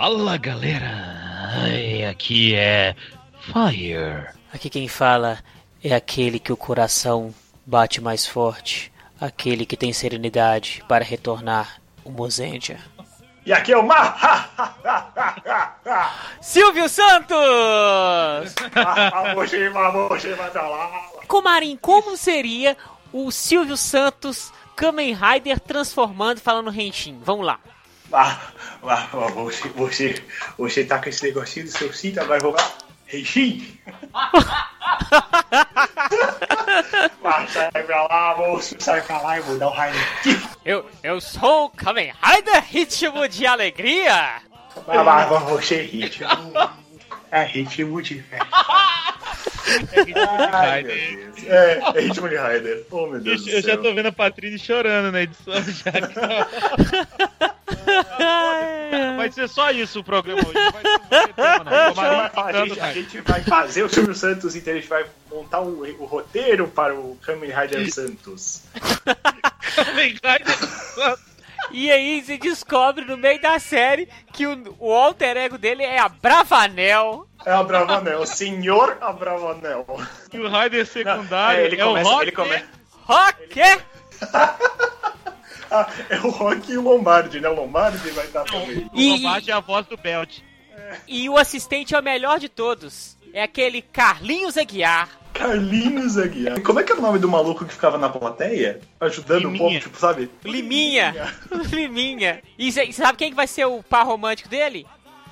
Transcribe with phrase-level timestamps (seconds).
[0.00, 0.88] Fala galera,
[1.62, 2.96] Ai, aqui é
[3.38, 4.28] Fire.
[4.50, 5.38] Aqui quem fala
[5.84, 7.34] é aquele que o coração
[7.66, 12.78] bate mais forte, aquele que tem serenidade para retornar o Mozendia.
[13.44, 14.16] E aqui é o Ma...
[16.40, 18.54] Silvio Santos!
[21.28, 22.74] Comarim, como seria
[23.12, 27.20] o Silvio Santos Kamen Rider transformando falando Henshin?
[27.22, 27.60] Vamos lá.
[28.12, 28.40] Ah,
[28.82, 30.22] ah, ah, você, você,
[30.58, 32.72] você tá com esse negocinho do seu cinto, lá.
[33.12, 33.78] Henshin!
[37.24, 40.40] ah, sai pra lá, moço, sai pra lá e vou dar um raio aqui.
[40.64, 44.42] Eu, eu sou o Kamen Rider Ritmo de Alegria!
[44.86, 46.28] Mas, mas você ritmo.
[47.32, 48.46] É ritmo de festa.
[50.52, 50.84] Ai.
[51.46, 52.84] É, é ritmo de Rider.
[52.90, 53.46] Oh, meu Deus.
[53.46, 55.92] Eu, eu já tô vendo a Patrícia chorando na edição já.
[59.16, 60.72] vai ser só isso o programa hoje.
[60.72, 60.82] Vai
[61.26, 62.44] ter tema, não.
[62.44, 65.82] A gente, a gente vai fazer o Silvio Santos inteiro, a gente vai montar o,
[66.02, 68.64] o roteiro para o Kamen Rider Santos.
[69.76, 71.29] Kamen Rider Santos.
[71.70, 75.98] E aí você descobre no meio da série que o, o alter ego dele é
[75.98, 77.26] a Bravanel.
[77.44, 79.86] É a Bravanel, o senhor Abravanel.
[80.32, 82.22] E o Rider secundário Não, é, ele é começa, o Rock.
[82.24, 82.66] ele começa.
[83.06, 83.60] Rock!
[85.70, 87.48] Ah, é o Rock e o Lombardi, né?
[87.48, 88.90] O Lombardi vai estar também.
[88.92, 90.40] o Lombardi é a voz do Belt.
[91.06, 93.16] E o assistente é o melhor de todos.
[93.32, 95.08] É aquele Carlinhos Aguiar.
[95.32, 96.60] Carlinhos Aguiar.
[96.60, 98.80] Como é que era o nome do maluco que ficava na plateia?
[99.00, 99.58] Ajudando o Liminha.
[99.58, 100.30] povo, tipo, sabe?
[100.44, 101.34] Liminha.
[101.72, 102.42] Liminha.
[102.58, 104.86] E você sabe quem que vai ser o par romântico dele?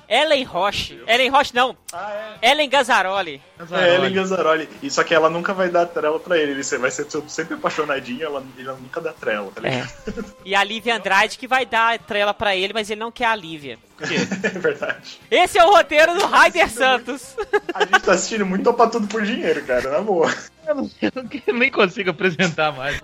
[0.09, 0.99] Ellen Roche.
[1.05, 1.77] Ellen Roche não.
[1.93, 3.39] Ah, Ellen Gazzaroli.
[3.71, 3.89] é.
[3.89, 4.67] É, Ellen Gazzaroli.
[4.81, 6.53] E só que ela nunca vai dar trela pra ele.
[6.53, 10.35] Ele vai ser sempre apaixonadinho, ela, ela nunca dá trela, tá ligado?
[10.43, 13.35] E a Lívia Andrade que vai dar trela pra ele, mas ele não quer a
[13.35, 13.77] Lívia.
[14.41, 15.19] É verdade.
[15.29, 17.35] Esse é o roteiro do Ryder Santos.
[17.73, 20.33] A gente tá assistindo muito Topa Tudo por dinheiro, cara, na boa.
[20.69, 23.01] Eu, não, eu não- eu nem consigo apresentar mais.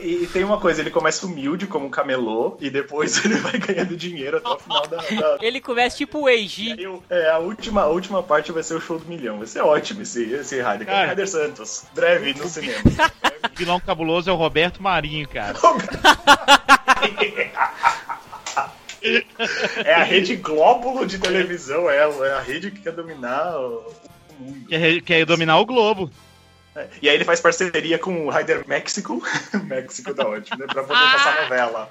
[0.00, 3.58] E, e tem uma coisa, ele começa humilde como um camelô e depois ele vai
[3.58, 4.96] ganhando dinheiro até o final da.
[4.96, 5.38] da...
[5.42, 6.74] Ele começa tipo o Eiji.
[7.10, 9.36] É, a última, a última parte vai ser o show do milhão.
[9.38, 10.86] Vai ser ótimo esse, esse Rider.
[10.86, 11.08] Cara.
[11.10, 11.84] Rider Santos.
[11.94, 12.80] Breve no cinema.
[13.52, 15.58] O vilão cabuloso é o Roberto Marinho, cara.
[19.84, 23.84] é a rede glóbulo de televisão, é, é a rede que quer dominar o
[24.40, 24.66] o mundo.
[24.68, 26.10] Quer, quer dominar o Globo.
[26.74, 29.22] É, E aí ele faz parceria com o Rider México.
[29.64, 30.66] México tá ótimo, né?
[30.66, 31.90] Pra poder passar novela.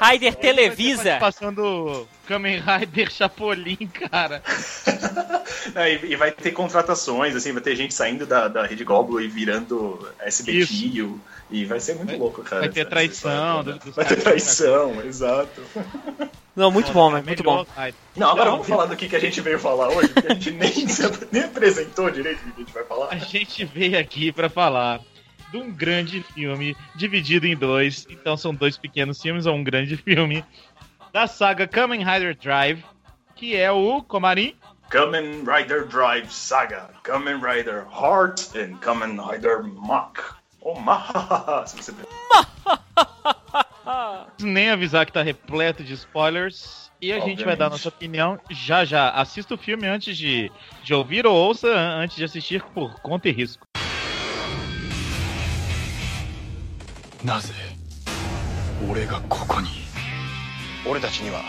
[0.00, 1.16] Ryder Televisa.
[1.18, 4.42] Passando Kamen Rider Chapolin, cara.
[5.74, 9.20] É, e, e vai ter contratações, assim, vai ter gente saindo da, da Rede Glóbulo
[9.20, 11.08] e virando SBT.
[11.50, 12.62] E vai ser muito Vai- louco, cara.
[12.62, 13.74] vai ter traição Vai
[14.04, 14.22] ter caras.
[14.22, 15.60] traição, exato.
[16.54, 17.64] Não, muito bom, mas muito bom.
[17.76, 17.94] Rider.
[18.16, 20.50] Não, agora vamos falar do que, que a gente veio falar hoje, porque a gente
[20.52, 20.72] nem,
[21.32, 23.08] nem apresentou direito o que a gente vai falar.
[23.10, 25.00] A gente veio aqui pra falar
[25.50, 28.06] de um grande filme dividido em dois.
[28.10, 30.44] Então são dois pequenos filmes ou um grande filme
[31.12, 32.84] da saga Kamen Rider Drive,
[33.34, 34.54] que é o Comarim.
[34.88, 40.36] Kamen Rider Drive Saga, Kamen Rider Heart and Kamen Rider Mach.
[40.60, 41.12] Oh, Mach!
[41.66, 41.92] Se você
[44.40, 46.90] Nem avisar que tá repleto de spoilers.
[47.00, 47.70] E a gente vai dar Obviamente.
[47.72, 49.10] nossa opinião já já.
[49.10, 50.50] Assista o filme antes de,
[50.82, 53.66] de ouvir ou ouça antes de assistir por conta e risco.
[57.26, 57.52] なぜ
[58.88, 59.66] 俺がここに？
[60.88, 61.42] 俺たちには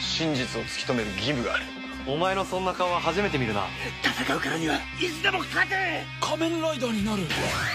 [0.00, 1.64] 真実を突き止める義務がある。
[2.08, 3.66] お前のそんな顔は初めて見るな。
[4.02, 5.74] 戦うからにはいつでも勝て！
[6.18, 7.24] 仮面ライダーになる。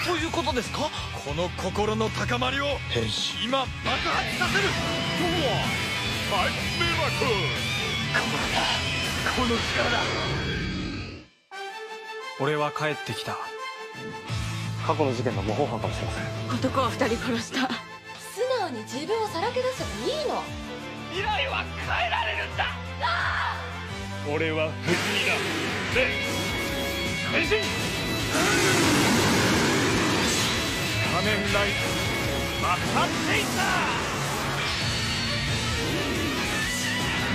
[0.03, 0.89] ということですか？
[1.23, 3.45] この心の高まりを変身。
[3.45, 4.63] 今爆発させる。
[4.63, 5.21] う
[6.33, 7.29] わはいミラクル
[8.17, 8.65] これだ。
[9.35, 9.99] この力だ。
[12.39, 13.37] 俺は帰ってきた
[14.87, 16.23] 過去の事件の模倣犯かもしれません。
[16.55, 17.67] 男を二人殺した。
[17.67, 17.73] 素
[18.61, 20.41] 直に自分をさらけ出せばいいの。
[21.11, 22.67] 未来は変えられるんだ！
[24.33, 25.33] 俺は不死身だ。
[25.93, 26.07] で
[27.33, 27.49] 変身。
[31.11, 31.61] 仮面ライダー
[32.63, 33.53] 爆発セイター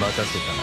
[0.00, 0.62] 任せたな。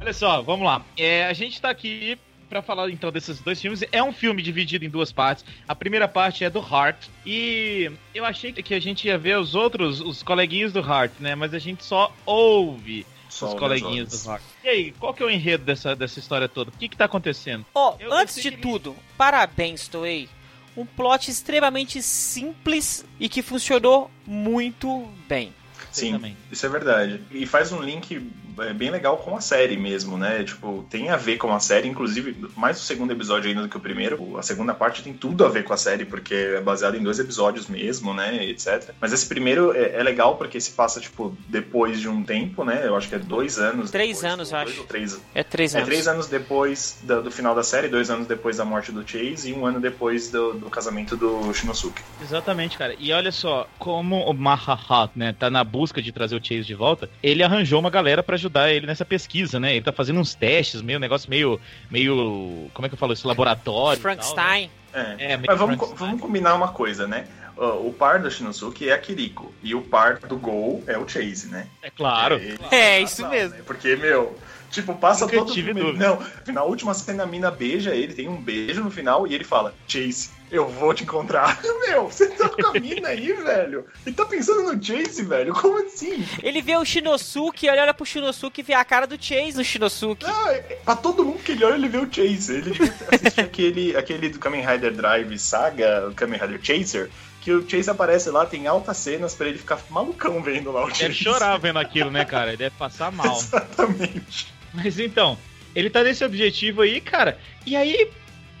[0.00, 0.82] Olha só, vamos lá.
[0.96, 2.18] É, a gente tá aqui
[2.48, 3.82] pra falar então desses dois filmes.
[3.90, 5.44] É um filme dividido em duas partes.
[5.66, 7.08] A primeira parte é do Heart.
[7.24, 11.34] E eu achei que a gente ia ver os outros, os coleguinhas do Heart, né?
[11.34, 14.42] Mas a gente só ouve Só os coleguinhas as do Heart.
[14.62, 16.70] E aí, qual que é o enredo dessa, dessa história toda?
[16.70, 17.64] O que que tá acontecendo?
[17.74, 20.28] Ó, eu antes de que tudo, parabéns, Toei.
[20.76, 25.54] Um plot extremamente simples e que funcionou muito bem.
[25.94, 27.20] Sim, isso é verdade.
[27.30, 28.20] E faz um link
[28.58, 30.42] é, bem legal com a série mesmo, né?
[30.42, 33.76] Tipo, tem a ver com a série, inclusive, mais o segundo episódio ainda do que
[33.76, 34.36] o primeiro.
[34.36, 37.20] A segunda parte tem tudo a ver com a série, porque é baseado em dois
[37.20, 38.44] episódios mesmo, né?
[38.44, 38.92] Etc.
[39.00, 42.82] Mas esse primeiro é, é legal porque se passa, tipo, depois de um tempo, né?
[42.84, 43.92] Eu acho que é dois anos.
[43.92, 44.84] Três depois, anos, eu acho.
[44.84, 45.86] Três, é três anos.
[45.86, 49.06] É três anos depois do, do, final da série, dois anos depois da morte do
[49.06, 52.02] Chase e um ano depois do, do casamento do Shinosuke.
[52.20, 52.96] Exatamente, cara.
[52.98, 56.74] E olha só, como o Mahaha, né, tá na busca de trazer o Chase de
[56.74, 59.72] volta, ele arranjou uma galera para ajudar ele nessa pesquisa, né?
[59.74, 61.60] Ele tá fazendo uns testes, meio negócio meio.
[61.90, 62.70] meio.
[62.72, 63.26] como é que eu falo isso?
[63.26, 64.00] Laboratório.
[64.00, 64.70] Frankenstein.
[64.92, 65.16] Tal, né?
[65.18, 67.26] É, é mas vamos, vamos combinar uma coisa, né?
[67.56, 69.54] o par do Shinosuke é a Kiriko.
[69.62, 71.68] E o par do Gol é o Chase, né?
[71.82, 72.40] É claro.
[72.70, 73.56] É, é isso mesmo.
[73.56, 73.62] Né?
[73.64, 74.36] Porque, meu,
[74.74, 78.40] Tipo, passa Nunca todo tive Não, na última cena a mina beija ele, tem um
[78.40, 81.60] beijo no final e ele fala: Chase, eu vou te encontrar.
[81.86, 83.86] Meu, você tá com a mina aí, velho.
[84.06, 85.52] Ele tá pensando no Chase, velho.
[85.52, 86.24] Como assim?
[86.42, 89.64] Ele vê o Shinosuke, ele olha pro Shinosuke e vê a cara do Chase no
[89.64, 90.24] Shinosuke.
[90.24, 92.54] Não, é, pra todo mundo que ele olha, ele vê o Chase.
[92.54, 92.72] Ele
[93.12, 97.10] assiste aquele, aquele do Kamen Rider Drive Saga, o Kamen Rider Chaser,
[97.40, 100.88] que o Chase aparece lá, tem altas cenas para ele ficar malucão vendo lá o
[100.88, 101.02] Chase.
[101.02, 102.48] Deve chorar vendo aquilo, né, cara?
[102.48, 103.36] Ele deve passar mal.
[103.36, 104.52] Exatamente.
[104.72, 105.38] Mas então,
[105.74, 107.38] ele tá nesse objetivo aí, cara.
[107.66, 108.10] E aí,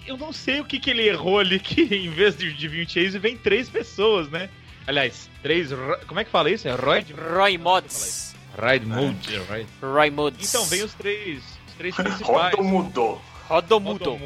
[0.06, 2.86] eu não sei o que, que ele errou ali, que em vez de, de vir
[2.86, 4.48] o Chase, vem três pessoas, né?
[4.86, 5.70] Aliás, três.
[6.06, 6.68] Como é que fala isso?
[6.68, 7.04] É Roy?
[7.34, 8.34] Roy Mods.
[8.56, 9.66] Ride Mode, right?
[9.82, 10.48] Roy Mods.
[10.48, 12.54] Então, vem os três, os três principais.
[12.54, 13.22] Rodo mudou.
[13.48, 14.20] Rodo mudou.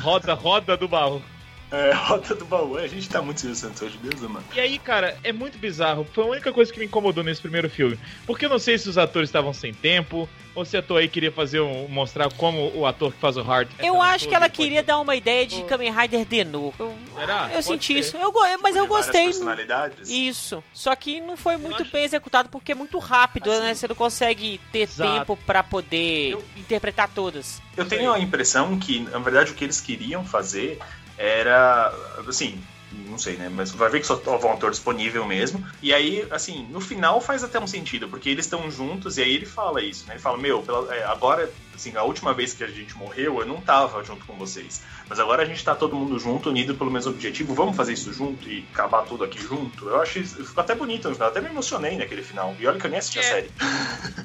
[0.00, 1.22] Roda, roda do baú.
[1.70, 2.76] É, Rota do Baú.
[2.76, 4.44] A gente tá muito Silvio Santos hoje, Deus, mano.
[4.54, 6.06] E aí, cara, é muito bizarro.
[6.12, 7.98] Foi a única coisa que me incomodou nesse primeiro filme.
[8.26, 11.08] Porque eu não sei se os atores estavam sem tempo, ou se a ator aí
[11.08, 13.68] queria fazer um, mostrar como o ator que faz o Hart.
[13.78, 16.72] É eu acho que ela queria dar uma ideia de Kamen Rider Denu.
[16.78, 17.50] Eu, Será?
[17.52, 17.98] eu senti ser.
[18.00, 18.16] isso.
[18.16, 18.32] Eu,
[18.62, 19.26] mas eu gostei.
[19.26, 20.08] Personalidades?
[20.08, 20.62] Isso.
[20.72, 23.74] Só que não foi muito bem executado porque é muito rápido, assim, né?
[23.74, 25.12] Você não consegue ter exato.
[25.12, 27.60] tempo para poder eu, interpretar todas.
[27.76, 30.78] Eu tenho a impressão que, na verdade, o que eles queriam fazer
[31.18, 31.92] era,
[32.28, 32.60] assim,
[32.92, 33.48] não sei, né?
[33.48, 35.64] Mas vai ver que só tava um ator disponível mesmo.
[35.82, 39.34] E aí, assim, no final faz até um sentido, porque eles estão juntos e aí
[39.34, 40.14] ele fala isso, né?
[40.14, 43.46] Ele fala, meu, pela, é, agora, assim, a última vez que a gente morreu, eu
[43.46, 44.82] não tava junto com vocês.
[45.08, 48.12] Mas agora a gente tá todo mundo junto, unido pelo mesmo objetivo, vamos fazer isso
[48.12, 49.88] junto e acabar tudo aqui junto.
[49.88, 52.56] Eu acho ficou até bonito no final, até me emocionei naquele final.
[52.58, 53.20] E olha que eu nem assisti é.
[53.20, 53.50] a série.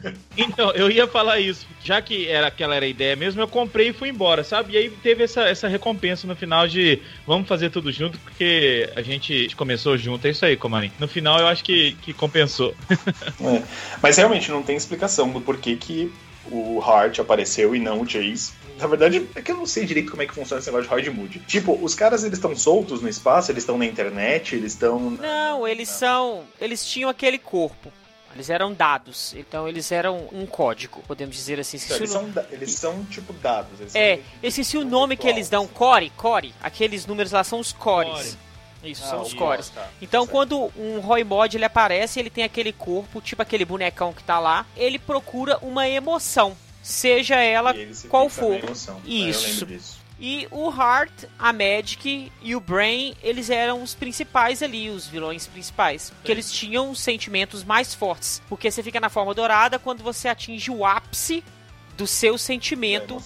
[0.35, 1.67] então, eu ia falar isso.
[1.83, 4.73] Já que era aquela era a ideia mesmo, eu comprei e fui embora, sabe?
[4.73, 9.01] E aí teve essa, essa recompensa no final de vamos fazer tudo junto, porque a
[9.01, 10.25] gente começou junto.
[10.25, 10.91] É isso aí, Comani.
[10.99, 12.73] No final eu acho que, que compensou.
[13.41, 13.63] é.
[14.01, 16.11] Mas realmente não tem explicação do porquê que
[16.49, 18.53] o Hart apareceu e não o Chase.
[18.79, 20.95] Na verdade, é que eu não sei direito como é que funciona esse negócio de
[20.95, 21.39] hard mood.
[21.47, 25.11] Tipo, os caras eles estão soltos no espaço, eles estão na internet, eles estão.
[25.11, 26.43] Não, eles são.
[26.59, 27.91] Eles tinham aquele corpo.
[28.33, 31.77] Eles eram dados, então eles eram um código, podemos dizer assim.
[31.83, 33.79] Então, eles, são, eles são tipo dados.
[33.79, 36.53] Eles é, eu esqueci o nome que eles dão, core, core.
[36.63, 38.11] Aqueles números lá são os cores.
[38.11, 38.50] Core.
[38.83, 39.69] Isso, ah, são os cores.
[39.69, 39.87] Tá.
[40.01, 40.31] Então, certo.
[40.31, 44.39] quando um Roy Mod ele aparece, ele tem aquele corpo, tipo aquele bonecão que tá
[44.39, 47.73] lá, ele procura uma emoção, seja ela
[48.09, 48.59] qual for.
[49.05, 49.67] Isso.
[50.23, 55.47] E o Heart, a Magic e o Brain, eles eram os principais ali, os vilões
[55.47, 56.11] principais.
[56.11, 58.39] Porque eles tinham os sentimentos mais fortes.
[58.47, 61.43] Porque você fica na forma dourada quando você atinge o ápice
[61.97, 63.19] do seu sentimento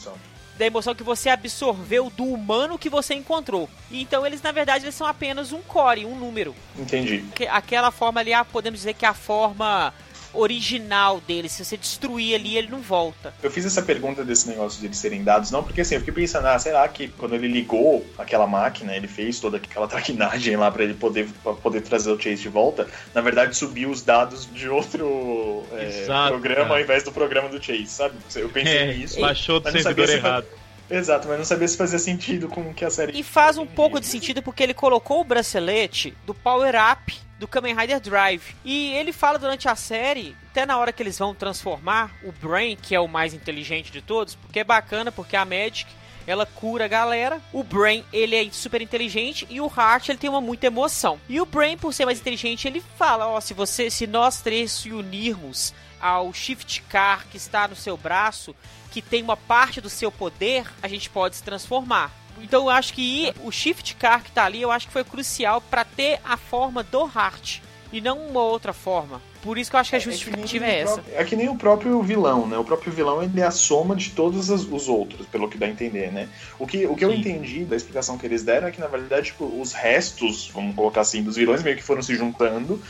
[0.58, 3.70] da emoção que você absorveu do humano que você encontrou.
[3.92, 6.56] Então eles, na verdade, eles são apenas um core, um número.
[6.78, 7.26] Entendi.
[7.50, 9.94] Aquela forma ali, ah, podemos dizer que é a forma
[10.38, 11.50] original dele.
[11.50, 13.34] Se você destruir ali, ele não volta.
[13.42, 16.14] Eu fiz essa pergunta desse negócio de eles serem dados, não porque assim, eu fiquei
[16.14, 20.72] pensando, ah, será que quando ele ligou aquela máquina, ele fez toda aquela traquinagem lá
[20.72, 24.48] para ele poder, pra poder trazer o Chase de volta, na verdade subiu os dados
[24.52, 26.76] de outro é, Exato, programa cara.
[26.76, 28.16] ao invés do programa do Chase, sabe?
[28.36, 29.20] Eu pensei é, nisso.
[29.20, 30.48] Baixou do servidor errado.
[30.90, 33.18] Exato, mas não sabia se fazia sentido com o que a série.
[33.18, 37.48] E faz um pouco de sentido porque ele colocou o bracelete do Power Up do
[37.48, 38.56] Kamen Rider Drive.
[38.64, 42.78] E ele fala durante a série, até na hora que eles vão transformar o Brain,
[42.82, 45.88] que é o mais inteligente de todos, porque é bacana, porque a Magic
[46.28, 47.42] ela cura a galera.
[47.54, 51.20] O Brain, ele é super inteligente e o Heart, ele tem uma muita emoção.
[51.30, 54.42] E o Brain, por ser mais inteligente, ele fala, ó, oh, se você, se nós
[54.42, 58.56] três se unirmos ao Shift Car que está no seu braço,
[58.96, 62.14] que tem uma parte do seu poder, a gente pode se transformar.
[62.42, 65.60] Então eu acho que o Shift Car que tá ali, eu acho que foi crucial
[65.60, 67.60] para ter a forma do Heart
[67.92, 69.22] e não uma outra forma.
[69.42, 70.94] Por isso que eu acho que a é, é justificativa é, é essa.
[70.94, 72.58] Próprio, é que nem o próprio vilão, né?
[72.58, 75.70] O próprio vilão ele é a soma de todos os outros, pelo que dá a
[75.70, 76.30] entender, né?
[76.58, 79.28] O que, o que eu entendi da explicação que eles deram é que, na verdade,
[79.28, 82.82] tipo, os restos, vamos colocar assim, dos vilões meio que foram se juntando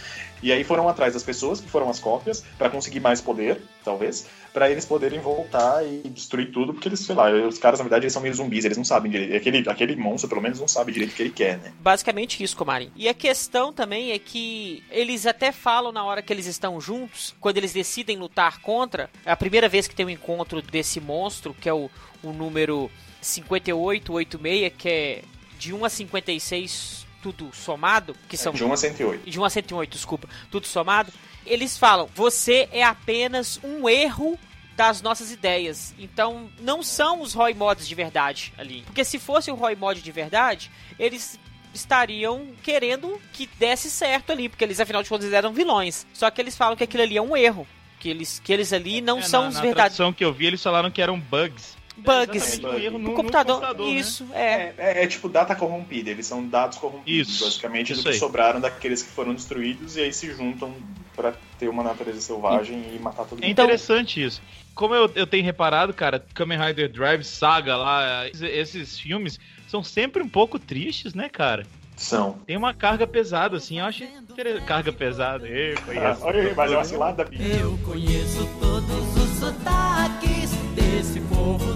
[0.41, 4.27] E aí foram atrás das pessoas que foram as cópias para conseguir mais poder, talvez,
[4.53, 8.05] para eles poderem voltar e destruir tudo, porque eles, sei lá, os caras na verdade
[8.05, 9.35] eles são meio zumbis, eles não sabem direito.
[9.35, 11.73] Aquele, aquele monstro pelo menos não sabe direito o que ele quer, né?
[11.79, 12.91] Basicamente isso, Comarim.
[12.95, 17.35] E a questão também é que eles até falam na hora que eles estão juntos,
[17.39, 21.53] quando eles decidem lutar contra, é a primeira vez que tem um encontro desse monstro,
[21.53, 21.89] que é o,
[22.23, 22.89] o número
[23.21, 25.21] 5886, que é
[25.57, 28.53] de 1 a 56 tudo somado, que são.
[28.53, 29.29] De 1 a 108.
[29.29, 30.29] De 1 a 108, desculpa.
[30.51, 31.11] Tudo somado.
[31.43, 34.37] Eles falam: você é apenas um erro
[34.75, 35.95] das nossas ideias.
[35.97, 38.83] Então, não são os Roy Mods de verdade ali.
[38.83, 41.39] Porque se fosse o Roy Mod de verdade, eles
[41.73, 46.05] estariam querendo que desse certo ali, porque eles afinal de contas eram vilões.
[46.13, 47.65] Só que eles falam que aquilo ali é um erro,
[47.99, 50.31] que eles que eles ali não É, são na, os na verdadeiros tradução que eu
[50.31, 51.75] vi, eles falaram que eram bugs.
[51.97, 52.35] Bugs.
[52.53, 53.93] exatamente, um erro no- No no computador, computador, né?
[53.93, 54.39] isso, é.
[54.53, 58.13] É, é, é tipo data corrompida, eles são dados corrompidos, Isso, basicamente, isso do que
[58.13, 58.19] aí.
[58.19, 60.73] sobraram daqueles que foram destruídos e aí se juntam
[61.15, 63.45] pra ter uma natureza selvagem e, matar todo É mundo.
[63.51, 64.41] Então- interessante isso.
[64.73, 69.81] Como eu, eu tenho reparado, cara, Kamen Rider Drive, Saga lá, esses- esses filmes são
[69.81, 71.65] sempre um pouco tristes, né, cara?
[71.95, 72.33] São.
[72.45, 74.65] Tem uma carga pesada, assim, eu acho interessante.
[74.65, 76.25] Carga pesada, eu Ah, conheço.
[76.25, 77.41] olha aí, mas é uma cilada, bicho.
[77.43, 81.73] Eu conheço todos os sotaques desse povo,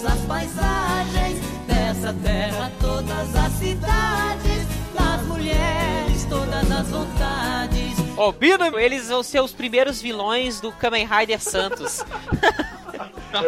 [0.00, 7.98] todas as paisagens dessa terra, todas as cidades, das mulheres, todas as vontades.
[8.16, 12.04] Ó, oh, eles vão ser os primeiros vilões do Kamen Rider Santos.
[13.32, 13.38] É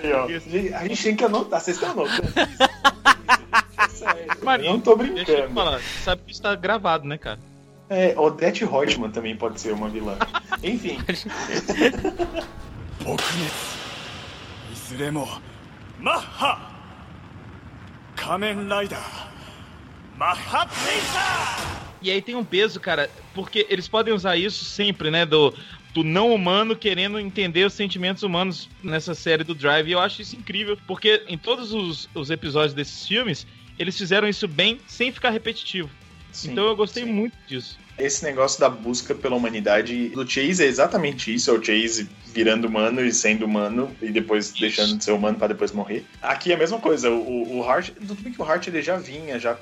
[0.00, 4.04] Aí, a gente tem que anotar, vocês estão anotando isso?
[4.06, 5.24] É Marinho, não tô brincando.
[5.24, 7.40] Deixa eu falar, sabe que isso tá gravado, né, cara?
[7.90, 10.16] É, Odette Reutemann também pode ser uma vilã.
[10.62, 11.00] Enfim.
[14.83, 15.27] ずれも
[15.99, 16.71] マッハ
[18.15, 19.01] 仮面ライダー
[20.17, 25.25] マッハプレイサ E aí tem um peso, cara, porque eles podem usar isso sempre, né?
[25.25, 25.53] Do,
[25.93, 29.89] do não humano querendo entender os sentimentos humanos nessa série do Drive.
[29.89, 33.45] E eu acho isso incrível, porque em todos os, os episódios desses filmes,
[33.77, 35.89] eles fizeram isso bem sem ficar repetitivo.
[36.31, 37.11] sim, então eu gostei sim.
[37.11, 37.77] muito disso.
[37.97, 42.66] Esse negócio da busca pela humanidade do Chase é exatamente isso: é o Chase virando
[42.66, 46.04] humano e sendo humano e depois deixando de ser humano pra depois morrer.
[46.20, 47.08] Aqui é a mesma coisa.
[47.08, 49.56] O, o Hart, tudo bem que o Hart ele já vinha já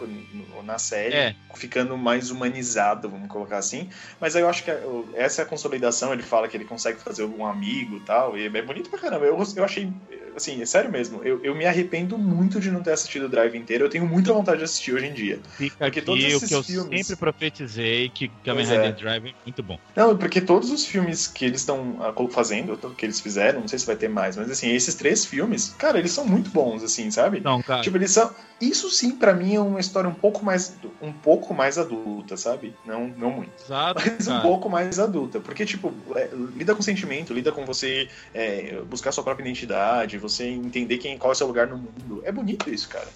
[0.64, 1.34] na série, É.
[1.54, 3.90] ficando mais humanizado, vamos colocar assim.
[4.18, 6.12] Mas aí eu acho que o- essa é a consolidação.
[6.14, 8.38] Ele fala que ele consegue fazer um amigo e tal.
[8.38, 9.26] E é bonito pra caramba.
[9.26, 9.92] Eu, eu achei,
[10.36, 11.22] assim, é sério mesmo.
[11.22, 13.84] Eu, eu me arrependo muito de não ter assistido o Drive inteiro.
[13.84, 15.40] Eu tenho muita vontade de assistir hoje em dia.
[15.56, 18.84] Fica Porque aqui todos o esses que eu filmes- sempre profetizei, que Kamen Pois Rider
[18.86, 18.92] é.
[18.92, 19.78] Drive é muito bom.
[19.96, 23.78] Não, porque todos os filmes que eles estão ah, fazendo, que eles fizeram, não sei
[23.78, 27.10] se vai ter mais, mas assim, esses três filmes, cara, eles são muito bons, assim,
[27.10, 27.40] sabe?
[27.40, 27.82] Não, cara.
[27.82, 28.34] Tipo, eles são.
[28.60, 30.76] Isso sim, pra mim, é uma história um pouco mais.
[31.00, 32.74] um pouco mais adulta, sabe?
[32.86, 33.50] Não, não muito.
[33.64, 34.42] exato, Mas um cara.
[34.42, 35.40] pouco mais adulta.
[35.40, 40.48] Porque, tipo, é, lida com sentimento, lida com você é, buscar sua própria identidade, você
[40.48, 42.22] entender quem, qual é o seu lugar no mundo.
[42.24, 43.08] É bonito isso, cara.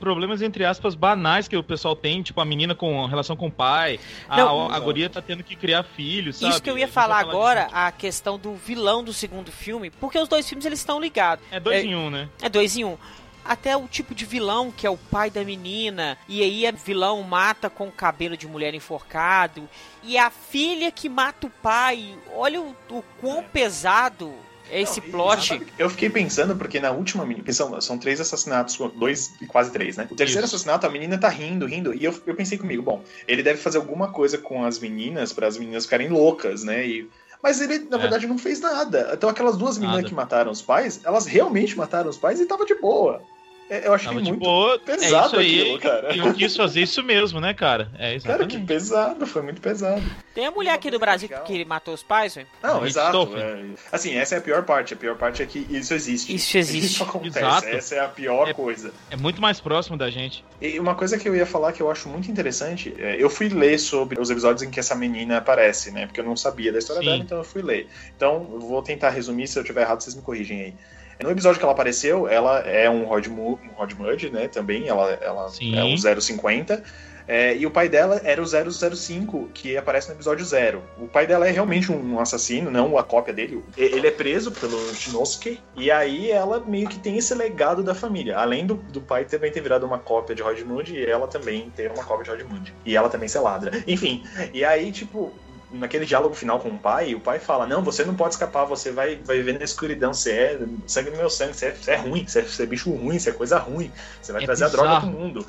[0.00, 3.50] problemas, entre aspas, banais que o pessoal tem, tipo a menina com relação com o
[3.50, 3.98] pai,
[4.28, 4.70] a, Não.
[4.70, 6.52] a, a guria tá tendo que criar filhos, sabe?
[6.52, 9.90] Isso que eu A ia falar disso agora, a questão do vilão do segundo filme,
[9.90, 11.44] porque os dois filmes eles estão ligados.
[11.50, 12.28] É dois é- em um, né?
[12.42, 12.98] É dois em um.
[13.42, 17.22] Até o tipo de vilão que é o pai da menina, e aí a vilão
[17.22, 19.68] mata com o cabelo de mulher enforcado,
[20.02, 22.16] e a filha que mata o pai.
[22.34, 25.62] Olha o, o quão pesado é esse Não, plot.
[25.78, 27.52] Eu fiquei pensando, porque na última menina.
[27.52, 30.06] São, são três assassinatos, dois e quase três, né?
[30.10, 30.54] O terceiro Isso.
[30.56, 31.94] assassinato, a menina tá rindo, rindo.
[31.94, 35.46] E eu, eu pensei comigo, bom, ele deve fazer alguma coisa com as meninas para
[35.46, 36.86] as meninas ficarem loucas, né?
[36.86, 37.08] E,
[37.42, 38.00] mas ele, na É.
[38.00, 39.10] verdade, não fez nada.
[39.12, 40.08] Então aquelas duas meninas Nada.
[40.08, 43.22] que mataram os pais, elas realmente mataram os pais e tava de boa.
[43.68, 44.78] É, Eu achei Tava muito boa.
[44.78, 45.78] pesado é isso aquilo, aí.
[45.80, 46.16] cara.
[46.16, 47.90] Eu quis fazer isso mesmo, né, cara?
[47.94, 48.56] É Cara, exatamente.
[48.58, 50.02] que pesado, foi muito pesado.
[50.32, 51.44] Tem a mulher aqui do Brasil Legal.
[51.44, 52.46] que ele matou os pais, velho.
[52.62, 53.28] Não, Gente, exato.
[53.36, 53.64] É.
[53.90, 54.94] Assim, essa é a pior parte.
[54.94, 56.32] A pior parte é que isso existe.
[56.34, 56.86] Isso existe.
[56.94, 57.38] Isso acontece.
[57.38, 57.66] Exato.
[57.66, 58.92] Essa é a pior É- coisa.
[59.10, 60.44] É muito mais próximo da gente.
[60.60, 63.48] E uma coisa que eu ia falar que eu acho muito interessante, é, eu fui
[63.48, 66.06] ler sobre os episódios em que essa menina aparece, né?
[66.06, 67.08] Porque eu não sabia da história Sim.
[67.08, 67.88] dela, então eu fui ler.
[68.16, 70.74] Então, eu vou tentar resumir, se eu tiver errado, vocês me corrigem aí.
[71.22, 74.48] No episódio que ela apareceu, ela é um Rod, Mu- um Rod Mud, né?
[74.48, 75.76] Também, ela, ela Sim.
[75.76, 76.82] é um 050.
[77.28, 80.80] É, e o pai dela era o 005, que aparece no episódio 0.
[80.96, 83.64] O pai dela é realmente um assassino, não a cópia dele.
[83.76, 88.38] Ele é preso pelo Shinosuke, e aí ela meio que tem esse legado da família.
[88.38, 91.68] Além do, do pai também ter virado uma cópia de Rod Mood, e ela também
[91.74, 92.72] ter uma cópia de Rod Mood.
[92.84, 93.72] E ela também ser ladra.
[93.88, 94.22] Enfim,
[94.54, 95.32] e aí, tipo,
[95.70, 98.90] naquele diálogo final com o pai, o pai fala: Não, você não pode escapar, você
[98.90, 101.96] vai, vai viver na escuridão, você é sangue no meu sangue, você é, você é
[101.96, 103.90] ruim, você é, você é bicho ruim, você é coisa ruim,
[104.22, 104.84] você vai É trazer bizarro.
[104.84, 105.46] a droga pro mundo.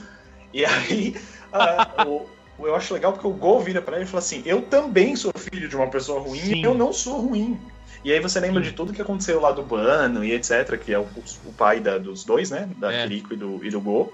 [0.53, 1.15] E aí,
[1.51, 2.25] a- o,
[2.59, 5.31] eu acho legal porque o Gol vira pra ele e fala assim: Eu também sou
[5.35, 6.55] filho de uma pessoa ruim Sim.
[6.55, 7.59] e eu não sou ruim.
[8.03, 10.99] E aí você lembra de tudo que aconteceu lá do Bano e etc, que é
[10.99, 11.05] o,
[11.45, 12.69] o pai da- dos dois, né?
[12.77, 13.03] Da É.
[13.03, 14.13] Kiriko e do, e do Go.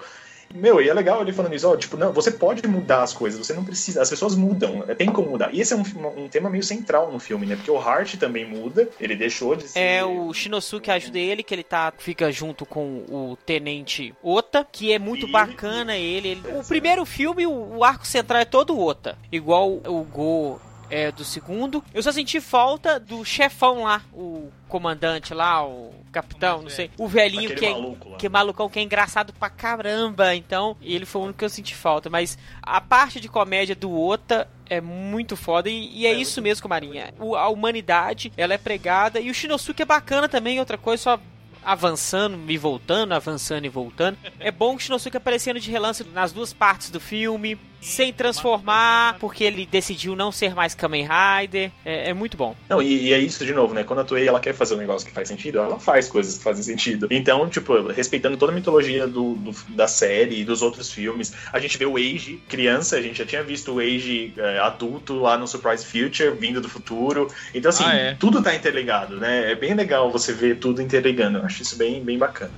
[0.53, 3.45] Meu, e é legal ele falando isso, ó, tipo, não, você pode mudar as coisas,
[3.45, 5.53] você não precisa, as pessoas mudam, tem como mudar.
[5.53, 5.83] E esse é um,
[6.25, 7.55] um tema meio central no filme, né?
[7.55, 9.79] Porque o Hart também muda, ele deixou de ser.
[9.79, 14.91] É o Shinosuke ajuda ele, que ele tá fica junto com o tenente Ota, que
[14.93, 16.29] é muito E- bacana ele.
[16.29, 21.11] ele- O primeiro filme, o, o arco central é todo Ota, igual o Go é
[21.11, 21.83] do segundo.
[21.93, 27.07] Eu só senti falta do chefão lá, o comandante lá, o capitão, não sei, o
[27.07, 30.35] velhinho Aquele que é maluco que é malucão, que é engraçado pra caramba.
[30.35, 32.09] Então, ele foi o único que eu senti falta.
[32.09, 35.69] Mas a parte de comédia do Ota é muito foda.
[35.69, 37.13] E, e é, isso mesmo, Marinha.
[37.19, 39.19] O- a humanidade, ela é pregada.
[39.19, 40.59] E o Shinosuke é bacana também.
[40.59, 41.19] Outra coisa, só
[41.65, 44.17] avançando e voltando, avançando e voltando.
[44.39, 49.17] É bom que o Shinosuke aparecendo de relance nas duas partes do filme, sem transformar,
[49.19, 51.71] porque ele decidiu não ser mais Kamen Rider.
[51.85, 52.55] É, é muito bom.
[52.69, 53.83] Não, e, e é isso de novo, né?
[53.83, 56.43] Quando a Toei ela quer fazer um negócio que faz sentido, ela faz coisas que
[56.43, 57.07] fazem sentido.
[57.11, 61.59] Então, tipo, respeitando toda a mitologia do, do- da série e dos outros filmes, a
[61.59, 65.37] gente vê o Eiji criança, a gente já tinha visto o Eiji é, adulto lá
[65.37, 67.27] no Surprise Future, vindo do futuro.
[67.53, 68.13] Então, assim, Ah, é.
[68.15, 69.51] tudo tá interligado, né?
[69.51, 71.39] É bem legal você ver tudo interligando.
[71.39, 72.51] Eu acho isso bem, bem bacana.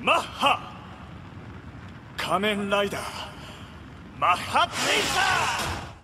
[0.00, 0.77] 撲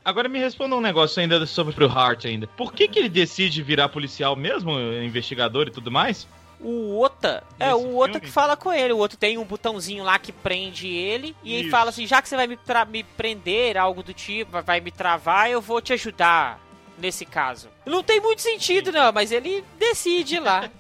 [0.05, 2.47] Agora me responda um negócio ainda sobre o Hart ainda.
[2.47, 6.29] Por que que ele decide virar policial mesmo, investigador e tudo mais?
[6.61, 8.21] O Ota, é o Ota filme?
[8.27, 8.93] que fala com ele.
[8.93, 11.35] O Ota tem um botãozinho lá que prende ele.
[11.43, 11.71] E ele Isso.
[11.71, 12.59] fala assim: já que você vai me,
[12.91, 16.59] me prender, algo do tipo, vai- vai me travar, eu vou te ajudar.
[16.97, 17.69] Nesse caso.
[17.85, 20.71] Não tem muito sentido, não, mas ele decide ir lá.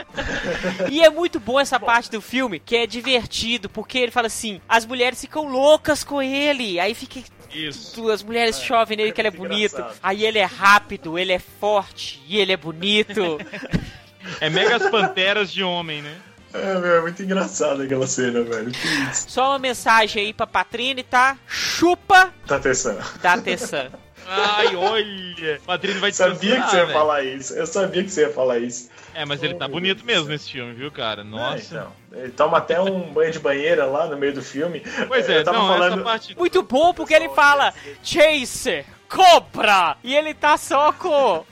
[0.90, 4.60] e é muito bom essa parte do filme, que é divertido, porque ele fala assim:
[4.68, 6.78] as mulheres ficam loucas com ele.
[6.78, 7.20] Aí fica
[7.52, 8.10] Isso.
[8.10, 9.74] as mulheres chovem nele que ele é bonito.
[9.74, 9.98] engraçado.
[10.02, 13.38] Aí ele é rápido, ele é forte e ele é bonito.
[14.40, 16.16] É Megas Panteras de homem, né?
[16.54, 18.70] É, meu, é muito engraçado aquela cena, velho.
[18.70, 19.26] Que isso?
[19.28, 21.36] Só uma mensagem aí pra Patrine, tá?
[21.46, 22.96] Chupa Tá atenção.
[23.20, 23.90] da Tessan.
[24.26, 25.60] Ai, olha.
[25.66, 26.98] Padrinho vai te Sabia que você ia velho.
[26.98, 27.54] falar isso.
[27.54, 28.90] Eu sabia que você ia falar isso.
[29.14, 31.22] É, mas ele tá bonito mesmo nesse filme, viu, cara?
[31.22, 31.74] É, Nossa.
[31.74, 31.92] então.
[32.12, 34.82] Ele toma até um banho de banheira lá no meio do filme.
[35.08, 35.94] Pois é, eu tava não, falando.
[35.94, 36.36] essa parte...
[36.36, 39.96] Muito bom porque ele fala Chaser, Cobra!
[40.02, 41.44] E ele tá só com.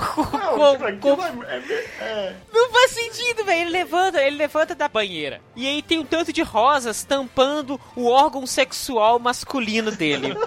[0.00, 3.60] Não, com- tipo, com- é, é- é- Não faz sentido, velho.
[3.62, 5.40] Ele levanta, ele levanta da banheira.
[5.54, 10.34] E aí tem um tanto de rosas tampando o órgão sexual masculino dele.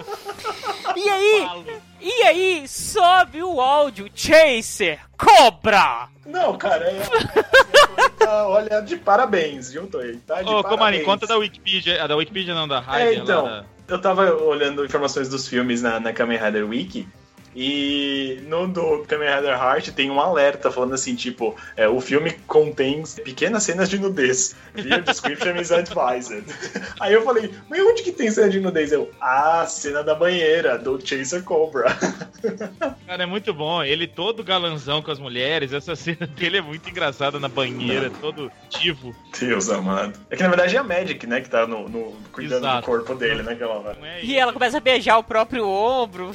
[0.96, 1.48] E aí,
[2.02, 6.08] e aí sobe o áudio Chaser, Cobra!
[6.26, 6.98] Não, cara, é.
[6.98, 10.18] é- tá, olha, de parabéns, viu, Toei?
[10.18, 12.06] Tá de Ô, Comari, conta da Wikipedia.
[12.08, 13.24] Da Wikipedia não, da É, Raider.
[13.24, 17.08] então, lá da- eu tava olhando informações dos filmes na, na Kamen Rider Wiki.
[17.56, 22.32] E no do Kamen Rider Heart tem um alerta falando assim, tipo, é, o filme
[22.48, 24.56] contém pequenas cenas de nudez.
[24.74, 26.44] View description is advised.
[27.00, 28.92] Aí eu falei, mas onde que tem cena de nudez?
[28.92, 31.86] Eu, ah, cena da banheira, do Chaser Cobra.
[33.08, 33.84] Cara, é muito bom.
[33.84, 35.74] Ele todo galanzão com as mulheres.
[35.74, 39.16] Essa cena dele é muito engraçada na banheira, todo ativo.
[39.40, 40.20] Deus amado.
[40.30, 42.82] É que na verdade é a Magic, né, que tá no, no- cuidando Exato.
[42.82, 43.98] do corpo dele, né, aquela hora.
[44.00, 46.32] Não é E ela começa a beijar o próprio ombro.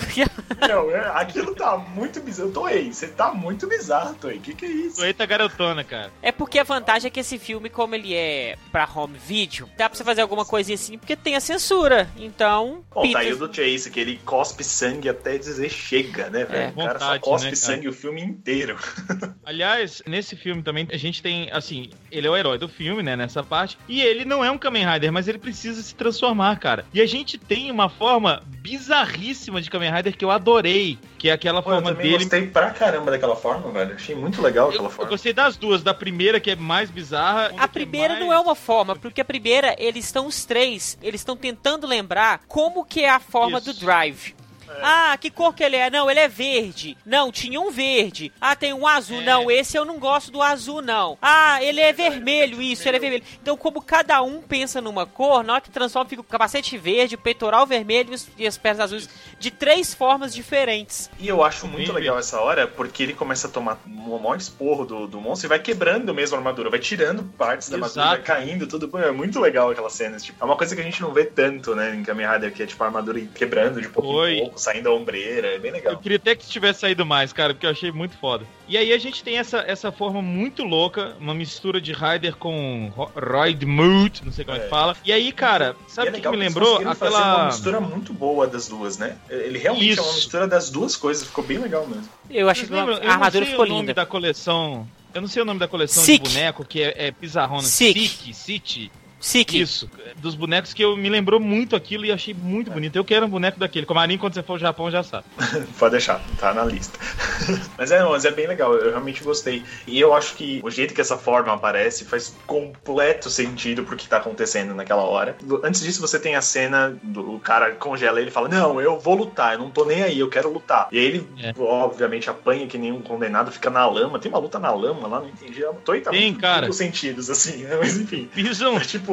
[0.66, 2.51] Meu, é, aquilo tá muito bizarro.
[2.51, 4.38] Toei, você tá muito bizarro, Toei.
[4.38, 5.05] Que que é isso?
[5.05, 6.11] Eita garotona, cara.
[6.23, 9.88] É porque a vantagem é que esse filme, como ele é pra home video, dá
[9.88, 12.09] pra você fazer alguma coisinha assim, porque tem a censura.
[12.16, 16.29] Então, Bom, tá aí Peter- o do Chase, que ele cospe sangue até dizer chega,
[16.31, 16.62] né, velho?
[16.62, 16.68] É.
[16.71, 17.57] o cara só Vontade, cospe né, cara?
[17.57, 18.77] sangue o filme inteiro.
[19.44, 23.16] Aliás, nesse filme também a gente tem, assim, ele é o herói do filme, né,
[23.16, 26.85] nessa parte, e ele não é um Kamen Rider, mas ele precisa se transformar, cara.
[26.92, 31.32] E a gente tem uma forma bizarríssima de Kamen Rider que eu adorei, que é
[31.32, 32.18] aquela Pô, eu forma também dele.
[32.24, 33.94] gostei pra caramba daquela forma, velho.
[33.94, 35.11] Achei muito legal aquela Eu, eu forma.
[35.11, 37.52] gostei das duas, da primeira que é mais bizarra.
[37.58, 41.37] A primeira não é uma forma, porque a primeira, eles estão os três, eles estão
[41.37, 43.72] tentando lembrar como que é a forma Isso.
[43.72, 44.34] do Drive.
[44.83, 45.90] Ah, que cor que ele é?
[45.90, 46.96] Não, ele é verde.
[47.04, 48.33] Não, tinha um verde.
[48.40, 49.20] Ah, tem um azul.
[49.20, 49.24] É.
[49.24, 51.16] Não, esse eu não gosto do azul, não.
[51.20, 53.24] Ah, ele é vermelho, isso, ele é vermelho.
[53.42, 57.14] Então, como cada um pensa numa cor, na hora que transforma, fica o capacete verde,
[57.14, 61.11] o peitoral vermelho e os- as pernas azuis, de três formas diferentes.
[61.18, 64.85] E eu acho muito legal essa hora, porque ele começa a tomar um maior esporro
[64.85, 68.16] do, do monstro e vai quebrando mesmo a armadura, vai tirando partes da armadura, Exato.
[68.16, 68.90] vai caindo, tudo.
[68.98, 70.16] É muito legal aquela cena.
[70.18, 72.62] Tipo, é uma coisa que a gente não vê tanto, né, em Kamen Rider, que
[72.62, 74.58] é tipo a armadura quebrando de pouco Oi, em pouco.
[74.59, 75.92] Saindo a ombreira, é bem legal.
[75.92, 78.44] Eu queria até que tivesse saído mais, cara, porque eu achei muito foda.
[78.68, 82.92] E aí a gente tem essa, essa forma muito louca, uma mistura de Ryder com
[82.94, 84.97] Royd Mood, não sei como é que fala.
[85.05, 86.77] E aí, cara, sabe o que, que me lembrou?
[86.87, 89.16] Aquela uma mistura muito boa das duas, né?
[89.31, 90.01] Ele realmente Isso.
[90.01, 92.09] é uma mistura das duas coisas, ficou bem legal mesmo.
[92.29, 93.75] Eu achei que a armadura ficou linda.
[93.75, 94.87] o nome da coleção.
[95.14, 96.23] Eu não sei o nome da coleção Sick.
[96.23, 97.62] de boneco, que é, é Pizarrona.
[97.62, 98.35] Sick.
[98.35, 98.92] City.
[99.20, 99.61] Sick.
[99.61, 102.96] Isso, dos bonecos que eu me lembrou muito aquilo e achei muito bonito.
[102.96, 103.87] Eu quero um boneco daquele.
[103.87, 105.24] Comarinho, quando você for ao Japão, já sabe.
[105.78, 106.98] Pode deixar, tá na lista.
[107.76, 109.62] mas, é, mas é bem legal, eu realmente gostei.
[109.87, 114.09] E eu acho que o jeito que essa forma aparece faz completo sentido pro que
[114.09, 115.37] tá acontecendo naquela hora.
[115.64, 119.54] Antes disso, você tem a cena do cara congela ele fala: Não, eu vou lutar,
[119.54, 120.88] eu não tô nem aí, eu quero lutar.
[120.92, 121.54] E aí ele, é.
[121.59, 124.18] obviamente, apanha que nenhum condenado, fica na lama.
[124.18, 125.61] Tem uma luta na lama lá, não entendi.
[125.61, 126.70] Eu tô tá Tem, cara.
[126.72, 127.76] sentidos, assim, né?
[127.78, 128.28] Mas enfim.
[128.35, 128.76] Pisam.
[128.76, 129.08] É, tipo.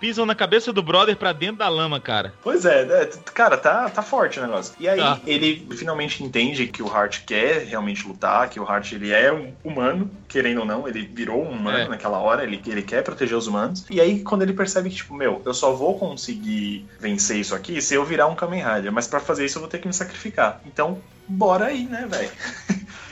[0.00, 2.32] Pisam na cabeça do brother pra dentro da lama, cara.
[2.42, 4.74] Pois é, é cara, tá, tá forte o negócio.
[4.78, 5.20] E aí tá.
[5.26, 9.52] ele finalmente entende que o Hart quer realmente lutar, que o Hart ele é um
[9.64, 11.88] humano, querendo ou não, ele virou um humano é.
[11.88, 13.84] naquela hora, ele, ele quer proteger os humanos.
[13.90, 17.82] E aí quando ele percebe que, tipo, meu, eu só vou conseguir vencer isso aqui
[17.82, 19.94] se eu virar um Kamen Rider, mas para fazer isso eu vou ter que me
[19.94, 20.60] sacrificar.
[20.64, 22.30] Então, bora aí, né, velho?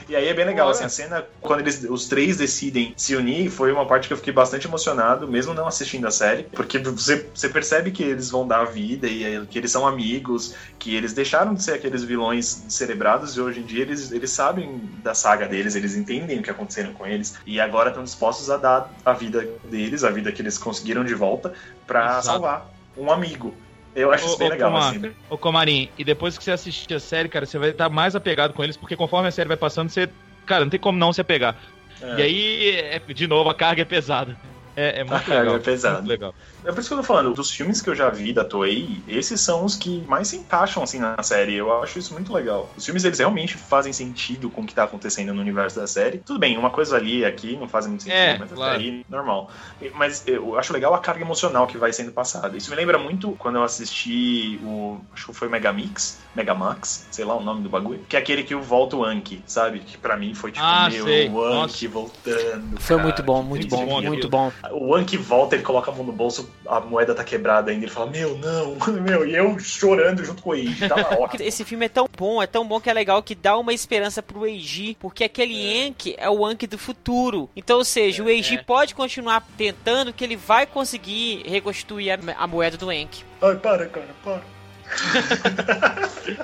[0.09, 3.49] E aí é bem legal, assim, a cena, quando eles, os três decidem se unir,
[3.49, 7.29] foi uma parte que eu fiquei bastante emocionado, mesmo não assistindo a série, porque você,
[7.33, 11.11] você percebe que eles vão dar a vida e que eles são amigos, que eles
[11.11, 15.45] deixaram de ser aqueles vilões cerebrados e hoje em dia eles, eles sabem da saga
[15.45, 19.11] deles, eles entendem o que aconteceram com eles e agora estão dispostos a dar a
[19.11, 21.53] vida deles, a vida que eles conseguiram de volta,
[21.85, 23.53] para salvar um amigo.
[23.97, 25.11] Eu acho isso bem legal, Comar, assim.
[25.27, 28.53] Ô, Comarim, e depois que você assistir a série, cara, você vai estar mais apegado
[28.53, 30.07] com eles, porque conforme a série vai passando, você.
[30.45, 31.55] Cara, não tem como não se apegar.
[31.99, 32.19] É.
[32.19, 34.37] E aí, é, de novo, a carga é pesada.
[34.75, 35.35] É, é muito a legal.
[35.35, 35.97] Carga é pesada.
[35.97, 36.35] Muito legal.
[36.67, 39.01] É por isso que eu tô falando, dos filmes que eu já vi da Toei,
[39.07, 41.55] esses são os que mais se encaixam assim na série.
[41.55, 42.69] Eu acho isso muito legal.
[42.75, 46.17] Os filmes eles realmente fazem sentido com o que tá acontecendo no universo da série.
[46.17, 48.75] Tudo bem, uma coisa ali aqui não faz muito sentido, é, mas claro.
[48.75, 49.49] até aí normal.
[49.95, 52.57] Mas eu acho legal a carga emocional que vai sendo passada.
[52.57, 57.35] Isso me lembra muito quando eu assisti o, acho que foi Megamix, Megamax, sei lá
[57.35, 59.79] o nome do bagulho, que é aquele que o volta o Anki, sabe?
[59.79, 61.29] Que para mim foi tipo, ah, meu, sei.
[61.29, 62.79] o Anki voltando.
[62.79, 64.51] Foi cara, muito bom, muito bom, muito bom.
[64.71, 67.85] O Anki volta, ele coloca a mão no bolso, a moeda tá quebrada ainda.
[67.85, 70.87] Ele fala, meu, não, meu, e eu chorando junto com o Eiji.
[70.87, 71.41] Tava ótimo.
[71.45, 74.21] Esse filme é tão bom, é tão bom que é legal que dá uma esperança
[74.21, 75.85] pro Eiji, porque aquele é.
[75.85, 77.49] Enki é o Anki do futuro.
[77.55, 78.63] Então, ou seja, é, o Eiji é.
[78.63, 83.23] pode continuar tentando que ele vai conseguir reconstituir a, a moeda do Enki.
[83.41, 84.41] Ai, para, cara, para.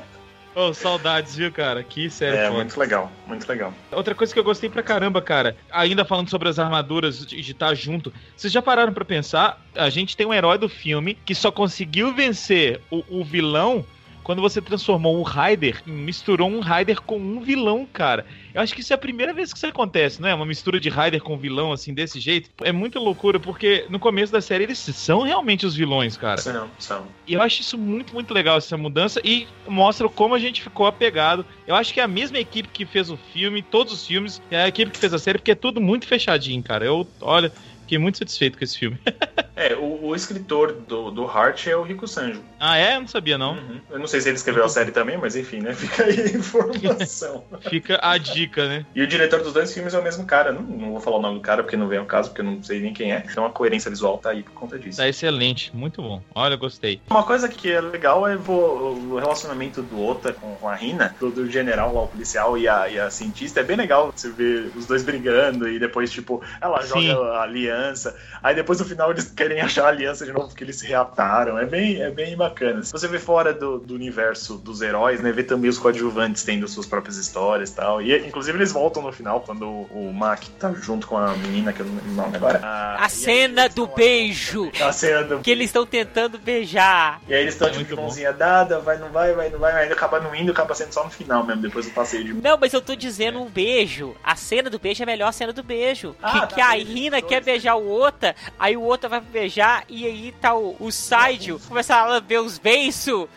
[0.55, 1.83] Oh, saudades, viu, cara?
[1.83, 2.37] Que sério.
[2.37, 2.57] É, foda.
[2.57, 3.73] muito legal, muito legal.
[3.91, 7.73] Outra coisa que eu gostei pra caramba, cara, ainda falando sobre as armaduras de estar
[7.73, 9.59] junto, vocês já pararam para pensar?
[9.75, 13.83] A gente tem um herói do filme que só conseguiu vencer o, o vilão
[14.23, 18.25] quando você transformou um Raider, misturou um Raider com um vilão, cara.
[18.53, 20.33] Eu acho que isso é a primeira vez que isso acontece, né?
[20.33, 22.49] Uma mistura de Raider com vilão, assim, desse jeito.
[22.61, 26.37] É muita loucura, porque no começo da série eles são realmente os vilões, cara.
[26.37, 27.07] São, são.
[27.27, 30.85] E eu acho isso muito, muito legal, essa mudança, e mostra como a gente ficou
[30.85, 31.45] apegado.
[31.67, 34.63] Eu acho que é a mesma equipe que fez o filme, todos os filmes, é
[34.63, 36.85] a equipe que fez a série, porque é tudo muito fechadinho, cara.
[36.85, 38.97] Eu, olha, fiquei muito satisfeito com esse filme.
[39.55, 42.41] é, o, o, escritor do, do Heart é o Rico Sanjo.
[42.59, 42.95] Ah, é?
[42.95, 43.53] Eu não sabia, não.
[43.53, 43.81] Uhum.
[43.89, 45.73] Eu não sei se ele escreveu a série também, mas enfim, né?
[45.75, 47.43] Fica aí a informação.
[47.69, 48.85] Fica a dica, né?
[48.95, 50.51] E o diretor dos dois filmes é o mesmo cara.
[50.51, 52.45] Não, não vou falar o nome do cara porque não vem ao caso, porque eu
[52.45, 53.23] não sei nem quem é.
[53.29, 54.97] Então a coerência visual tá aí por conta disso.
[54.97, 56.21] Tá excelente, muito bom.
[56.33, 56.99] Olha, gostei.
[57.09, 61.49] Uma coisa que é legal é o relacionamento do Ota com a Rina, do, do
[61.49, 63.59] general lá, o policial e a, e a cientista.
[63.59, 67.07] É bem legal você ver os dois brigando e depois, tipo, ela Sim.
[67.07, 68.15] joga a aliança.
[68.41, 71.57] Aí depois no final eles querem achar a aliança de novo porque eles se reataram.
[71.57, 72.81] É bem, é bem bacana.
[72.83, 75.31] Se você vê fora do, do universo dos heróis, né?
[75.31, 78.01] Vê também os coadjuvantes tendo suas próprias histórias e tal.
[78.01, 81.73] E inclusive eles voltam no final quando o, o Mac tá junto com a menina,
[81.73, 82.59] que eu não lembro o nome agora.
[82.63, 84.71] Ah, a cena do beijo!
[84.81, 85.39] A cena do...
[85.39, 87.21] Que eles estão tentando beijar.
[87.27, 88.37] E aí eles estão é tipo de mãozinha bom.
[88.37, 91.09] dada, vai, não vai, vai, não vai, mas acaba não indo, acaba sendo só no
[91.09, 92.33] final mesmo, depois do passeio de.
[92.33, 94.15] Não, mas eu tô dizendo um beijo.
[94.23, 96.15] A cena do beijo é a melhor cena do beijo.
[96.21, 99.83] Ah, que, tá que a Irina quer beijar o Ota, aí o Ota vai beijar,
[99.89, 103.27] e aí tá o, o Saidio, começa a lamber os beiços.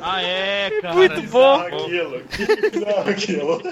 [0.00, 0.94] Ah, é, cara.
[0.94, 1.60] Muito bom.
[1.60, 2.22] Aquilo,
[3.10, 3.62] aquilo.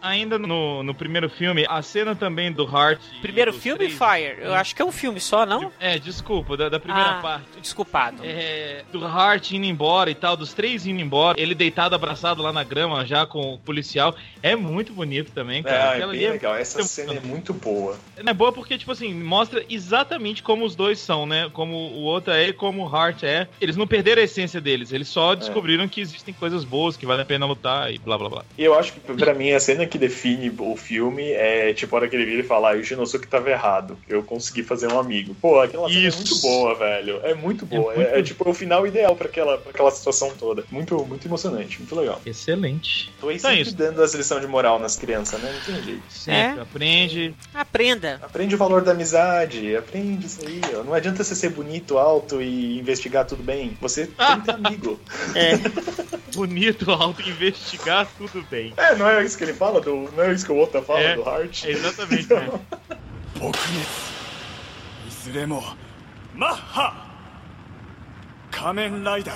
[0.00, 3.00] Ainda no, no primeiro filme, a cena também do Hart.
[3.20, 4.38] Primeiro filme, três- Fire?
[4.40, 5.72] Eu acho que é um filme só, não?
[5.80, 7.46] É, desculpa, da, da primeira Ah, parte.
[7.60, 8.18] Desculpado.
[8.22, 12.52] É, do Hart indo embora e tal, dos três indo embora, ele deitado abraçado lá
[12.52, 14.14] na grama já com o policial.
[14.42, 15.76] É muito bonito também, cara.
[15.76, 16.54] É, é bem ali é legal.
[16.56, 17.96] Essa muito cena é muito boa.
[18.16, 21.50] É boa porque, tipo assim, mostra exatamente como os dois são, né?
[21.52, 23.48] Como o outro é e como o Hart é.
[23.60, 27.22] Eles não perderam a essência deles, eles só descobriram que existem coisas boas, que vale
[27.22, 28.44] a pena lutar e blá blá blá.
[28.56, 31.98] E eu acho que, pra mim, a cena que define o filme é tipo a
[32.00, 33.98] hora que ele vira e fala: ah, o Shinosuke tava errado.
[34.08, 35.34] Eu consegui fazer um amigo.
[35.40, 36.16] Pô, aquela cena Isso.
[36.18, 37.20] é muito boa, velho.
[37.22, 37.92] É muito boa.
[37.92, 40.64] É, muito- é, tipo o final ideal pra aquela, pra aquela situação toda.
[40.70, 42.20] Muito, muito emocionante, muito legal.
[42.24, 43.12] Excelente.
[43.20, 43.76] Tô aí Então é sempre isso.
[43.76, 45.52] dando as lições de moral nas crianças, né?
[45.52, 46.02] Não tem jeito.
[46.08, 46.62] Sempre É.
[46.62, 47.34] aprende.
[47.54, 48.20] Aprenda.
[48.22, 50.82] Aprende o valor da amizade, aprende isso aí, ó.
[50.82, 53.76] Não adianta você ser bonito, alto e investigar tudo bem.
[53.80, 55.00] Você tem que ter amigo.
[56.34, 58.72] Bonito, auto-investigar, tudo bem.
[58.76, 60.99] É, não é isso que ele fala, do, não é isso que o outro fala
[60.99, 61.65] É, do Hart.
[61.65, 62.49] É exatamente, né?
[63.35, 63.55] 撲滅
[65.07, 65.63] いずれも
[66.35, 66.93] マッハ
[68.51, 69.35] 仮面ライダー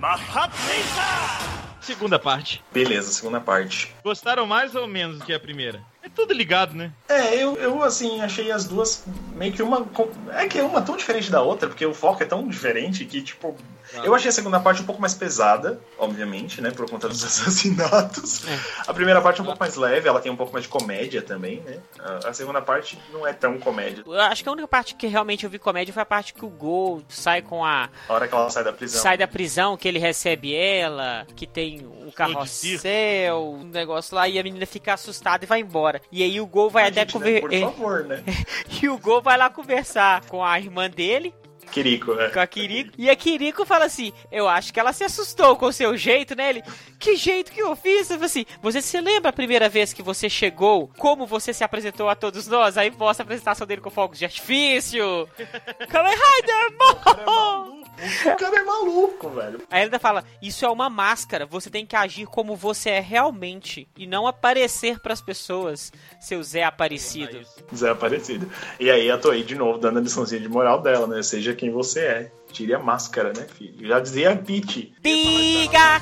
[0.00, 2.62] マッハテイザ Segunda parte.
[2.70, 3.94] Beleza, segunda parte.
[4.04, 5.80] Gostaram mais ou menos do que a primeira?
[6.02, 6.92] É tudo ligado, né?
[7.08, 9.04] É, eu, eu assim, achei as duas
[9.34, 9.82] meio que uma.
[9.84, 13.22] com- É que uma tão diferente da outra, porque o foco é tão diferente que,
[13.22, 13.56] tipo.
[14.03, 16.71] eu achei a segunda parte um pouco mais pesada, obviamente, né?
[16.71, 18.43] Por conta dos assassinatos.
[18.87, 21.21] A primeira parte é um pouco mais leve, ela tem um pouco mais de comédia
[21.21, 21.79] também, né?
[21.99, 24.03] A, a segunda parte não é tão comédia.
[24.05, 26.45] Eu acho que a única parte que realmente eu vi comédia foi a parte que
[26.45, 27.89] o Gol sai com a.
[28.07, 29.01] A hora que ela sai da prisão.
[29.01, 34.39] Sai da prisão, que ele recebe ela, que tem o carrossel, um negócio lá, e
[34.39, 36.01] a menina fica assustada e vai embora.
[36.11, 37.59] E aí o Gol vai Ah, até né, conversar.
[37.71, 38.23] favor, né?
[38.81, 41.33] E o Gol vai lá conversar com a irmã dele,
[41.71, 42.29] Kiriko, é.
[42.29, 42.91] com a Kiriko.
[42.97, 46.35] E a Kiriko fala assim: Eu acho que ela se assustou com o seu jeito,
[46.35, 46.49] né?
[46.49, 46.63] Ele,
[46.99, 48.09] que jeito que eu fiz?
[48.09, 50.89] Eu assim: Você se lembra a primeira vez que você chegou?
[50.97, 52.77] Como você se apresentou a todos nós?
[52.77, 55.27] Aí mostra a apresentação dele com fogos de artifício.
[55.89, 57.82] Kamen Rider!
[58.25, 59.61] O cara é maluco, velho.
[59.69, 62.99] Aí ele ainda fala: Isso é uma máscara, você tem que agir como você é
[62.99, 67.41] realmente e não aparecer pras pessoas, seu Zé Aparecido.
[67.73, 68.49] Zé Aparecido.
[68.79, 71.21] E aí a Toei de novo dando a liçãozinha de moral dela, né?
[71.21, 72.31] Seja quem você é.
[72.51, 73.87] Tire a máscara, né, filho?
[73.87, 74.93] Já dizia a Peach.
[75.01, 76.01] Diga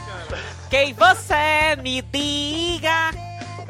[0.69, 3.11] quem você me diga.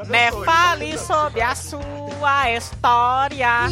[0.07, 3.67] Me fale sobre a sua história.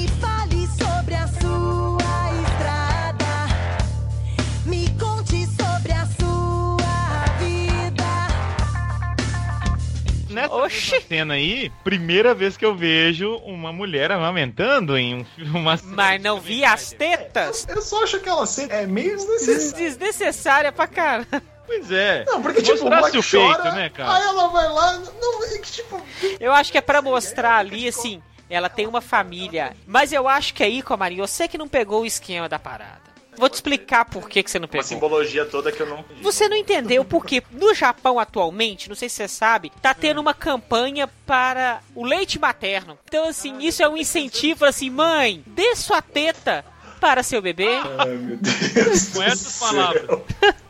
[10.30, 11.02] Nessa Oxi.
[11.02, 15.60] cena aí, primeira vez que eu vejo uma mulher amamentando em um filme.
[15.60, 17.68] Uma cena Mas não vi as tetas.
[17.68, 19.86] Eu só acho aquela cena é meio desnecessária.
[19.86, 21.42] Desnecessária pra caramba.
[21.66, 22.26] Pois é.
[22.26, 24.16] Não, porque tipo, o moleque o peito, chora, né, cara?
[24.16, 26.02] aí ela vai lá, não, é que tipo...
[26.40, 29.76] Eu acho que é pra mostrar ali, assim, ela tem uma família.
[29.86, 33.09] Mas eu acho que aí, Comarinho, você que não pegou o esquema da parada.
[33.40, 34.86] Vou te explicar por que, que você não Uma pegou.
[34.86, 36.04] simbologia toda que eu não...
[36.22, 40.34] Você não entendeu porque no Japão atualmente, não sei se você sabe, tá tendo uma
[40.34, 43.00] campanha para o leite materno.
[43.06, 46.66] Então, assim, isso é um incentivo, assim, mãe, dê sua teta
[47.00, 47.80] para seu bebê.
[47.98, 50.20] Ai, meu Deus Com essas palavras.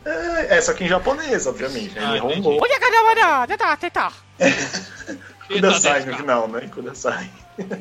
[0.04, 1.94] É, é, só que em japonês, obviamente.
[1.96, 2.04] né?
[2.04, 2.56] Ah, Nihongo.
[2.62, 4.12] Olha, cadê a teta, teta.
[5.48, 6.70] Kudasai no final, né?
[6.72, 7.28] Kudasai.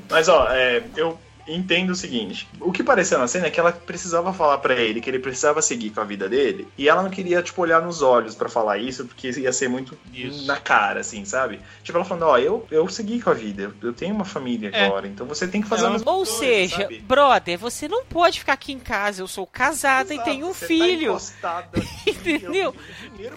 [0.10, 1.17] Mas ó, é, eu
[1.49, 5.01] entendo o seguinte: o que pareceu na cena é que ela precisava falar pra ele
[5.01, 8.01] que ele precisava seguir com a vida dele, e ela não queria, tipo, olhar nos
[8.01, 10.45] olhos pra falar isso, porque ia ser muito Isso.
[10.45, 11.59] na cara, assim, sabe?
[11.83, 14.85] Tipo, ela falando: ó, eu, eu segui com a vida, eu, tenho uma família É.
[14.85, 16.99] agora, então você tem que fazer mesma Ou coisa, seja, sabe?
[16.99, 19.21] brother, você não pode ficar aqui em casa.
[19.21, 21.15] Eu sou casada e Exato, tenho um você tá filho.
[21.15, 22.75] aqui, Entendeu?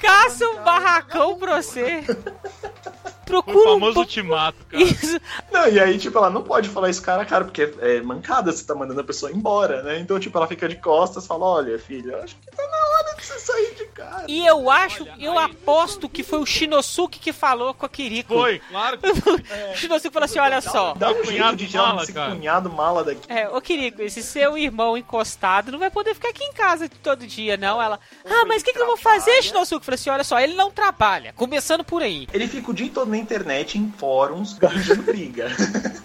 [0.01, 2.03] Caça um barracão pra você.
[3.39, 4.83] O Procura um famoso ba- ultimato, cara.
[4.83, 5.21] Isso.
[5.53, 8.53] Não, e aí, tipo, ela não pode falar isso cara a cara, porque é mancada,
[8.53, 9.99] você tá mandando a pessoa embora, né?
[9.99, 12.77] Então, tipo, ela fica de costas e fala, olha, filha, eu acho que tá na
[12.77, 14.25] hora de você sair de casa.
[14.29, 18.35] E eu acho, eu aposto que foi o Shinosuke que falou com a Kiriko.
[18.35, 19.07] Foi, claro que
[19.73, 20.95] O Shinosuke falou assim: olha só.
[20.95, 22.35] Dá um jeito cunhado de tirar mala, esse cara.
[22.35, 23.21] cunhado mala daqui.
[23.29, 27.27] É, ô Kiriko, esse seu irmão encostado não vai poder ficar aqui em casa todo
[27.27, 27.81] dia, não.
[27.81, 29.83] Ela, ah, mas o que, que eu vou fazer, Shinosuke?
[29.83, 31.33] Eu falei assim: olha só, ele não trabalha.
[31.35, 32.27] Começando por aí.
[32.33, 35.49] Ele fica o dia todo na internet, em fóruns, arranjando briga.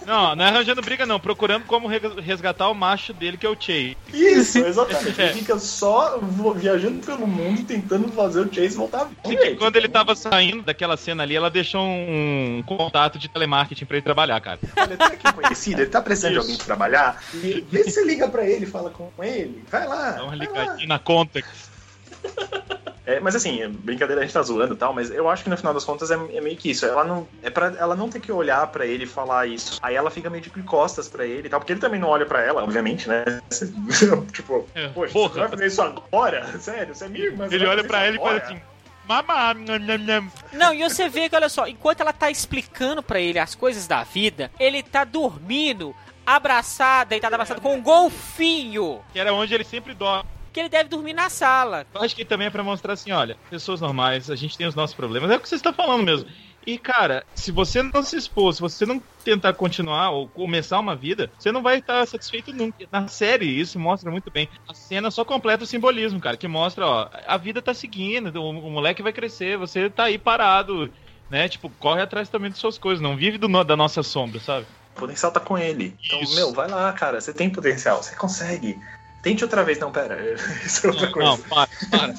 [0.05, 1.19] Não, não é arranjando briga, não.
[1.19, 3.97] Procurando como re- resgatar o macho dele, que é o Chase.
[4.13, 5.17] Isso, exatamente.
[5.19, 5.29] É.
[5.29, 6.19] Ele fica só
[6.55, 9.45] viajando pelo mundo, tentando fazer o Chase voltar vida.
[9.47, 13.97] E quando ele tava saindo daquela cena ali, ela deixou um, contato de telemarketing pra
[13.97, 14.59] ele trabalhar, cara.
[14.77, 16.43] Olha, tem aqui conhecido, ele tá precisando de Isso.
[16.45, 17.23] alguém pra trabalhar.
[17.33, 19.63] E vê se você liga pra ele, fala com ele.
[19.71, 20.11] Vai lá.
[20.11, 21.41] Dá uma ligadinha na conta.
[23.07, 25.55] É, mas assim, brincadeira, a gente tá zoando e tal, mas eu acho que no
[25.55, 26.85] final das contas é, é meio que isso.
[26.85, 27.25] Ela não.
[27.41, 29.79] É para ela não ter que olhar pra ele e falar isso.
[29.81, 32.25] Aí ela fica meio de costas pra ele e tal, porque ele também não olha
[32.25, 33.23] pra ela, obviamente, né?
[34.33, 35.33] tipo, É, poxa, porra.
[35.33, 36.45] você vai fazer isso agora?
[36.59, 37.47] Sério, você é minha irmã.
[37.49, 38.61] Ele olha isso ela e fala assim:
[39.07, 43.01] Mamá, nham, nham, nham." Não, e você vê que, olha só, enquanto ela tá explicando
[43.01, 48.99] pra ele as coisas da vida, ele tá dormindo, abraçado, deitado abraçado com um golfinho.
[49.13, 50.29] que era onde ele sempre dorme.
[50.57, 51.85] Que ele deve dormir na sala.
[51.93, 54.73] Eu acho que também é pra mostrar assim, olha, pessoas normais, a gente tem os
[54.73, 55.29] nossos problemas.
[55.29, 56.27] É o que você está falando mesmo.
[56.65, 60.95] E, cara, se você não se expor, se você não tentar continuar ou começar uma
[60.95, 62.87] vida, você não vai estar satisfeito nunca.
[62.91, 64.49] Na série, isso mostra muito bem.
[64.67, 68.49] A cena só completa o simbolismo, cara, que mostra, ó, a vida tá seguindo, o,
[68.49, 70.91] o moleque vai crescer, você tá aí parado,
[71.29, 71.47] né?
[71.47, 74.65] Tipo, corre atrás também das suas coisas, não vive do da nossa sombra, sabe?
[74.95, 75.95] O potencial tá com ele.
[76.03, 76.33] Então, Isso.
[76.33, 77.21] meu, vai lá, cara.
[77.21, 78.75] Você tem potencial, você consegue.
[79.27, 79.77] Tente outra vez.
[79.77, 80.17] Não, pera.
[80.65, 81.29] Isso é outra coisa.
[81.31, 82.13] Não, para, para.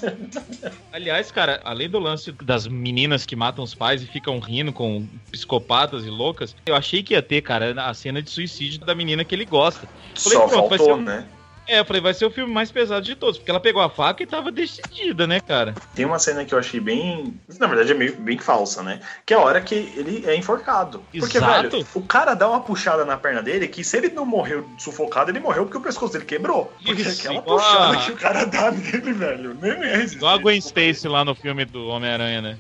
[0.93, 5.09] Aliás, cara, além do lance das meninas que matam os pais e ficam rindo com
[5.33, 9.25] psicopatas e loucas, eu achei que ia ter, cara, a cena de suicídio da menina
[9.25, 9.89] que ele gosta.
[10.15, 11.27] Falei, Só pronto, faltou, um- né?
[11.69, 13.91] É, eu falei, vai ser o filme mais pesado de todos, porque ela pegou a
[13.91, 15.75] faca e tava decidida, né, cara?
[15.95, 17.39] Tem uma cena que eu achei bem.
[17.59, 19.01] Na verdade, é meio bem falsa, né?
[19.27, 21.05] Que é a hora que ele é enforcado.
[21.19, 21.71] Porque, Exato.
[21.71, 25.31] velho, o cara dá uma puxada na perna dele que se ele não morreu sufocado,
[25.31, 26.73] ele morreu porque o pescoço dele quebrou.
[26.83, 30.05] Porque Isso, aquela igual puxada que o cara dá nele, velho, nem é.
[30.05, 32.59] Igual a Gwen Stacy lá no filme do Homem-Aranha, né?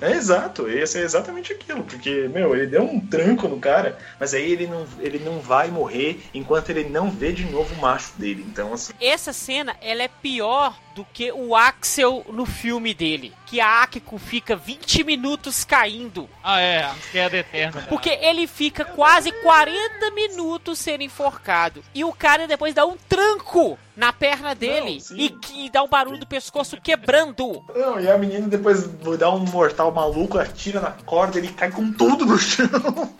[0.00, 4.32] É exato, esse é exatamente aquilo, porque, meu, ele deu um tranco no cara, mas
[4.34, 8.12] aí ele não, ele não vai morrer enquanto ele não vê de novo o macho
[8.16, 8.44] dele.
[8.48, 13.32] Então, assim, Essa cena, ela é pior do que o Axel no filme dele.
[13.50, 16.30] Que a Akiko fica 20 minutos caindo.
[16.42, 17.84] Ah, é, a queda eterna.
[17.88, 21.82] Porque ele fica quase 40 minutos sendo enforcado.
[21.92, 25.16] E o cara depois dá um tranco na perna dele sim.
[25.18, 27.62] e, que- e dá um barulho do pescoço quebrando.
[27.74, 28.86] Não, e a menina depois
[29.18, 32.68] dá um mortal maluco, atira na corda, ele cai com tudo no chão.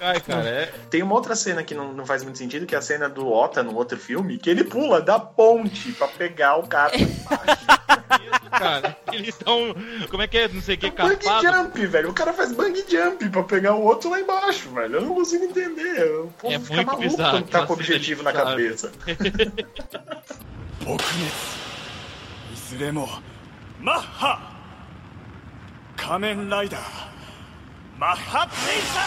[0.00, 0.66] Ai, cara, é.
[0.88, 3.28] Tem uma outra cena que não, não faz muito sentido, que é a cena do
[3.30, 6.92] Ota no outro filme, que ele pula da ponte pra pegar o cara.
[8.50, 9.74] Cara, eles estão
[10.19, 10.47] Como é que é?
[10.47, 11.47] Não sei o que, bang capado.
[11.47, 12.09] jump, velho.
[12.09, 14.95] O cara faz bang jump pra pegar o outro lá embaixo, velho.
[14.95, 16.03] Eu não consigo entender.
[16.21, 18.49] O povo É fica muito maluco bizarro quando tá com aquela o objetivo na cena
[18.49, 18.91] ali, cabeça.
[20.85, 20.99] 撲滅
[22.53, 23.07] いずれも
[23.81, 24.39] マッハ
[25.95, 26.81] 仮面ライダー
[27.97, 28.99] マッハブレイザ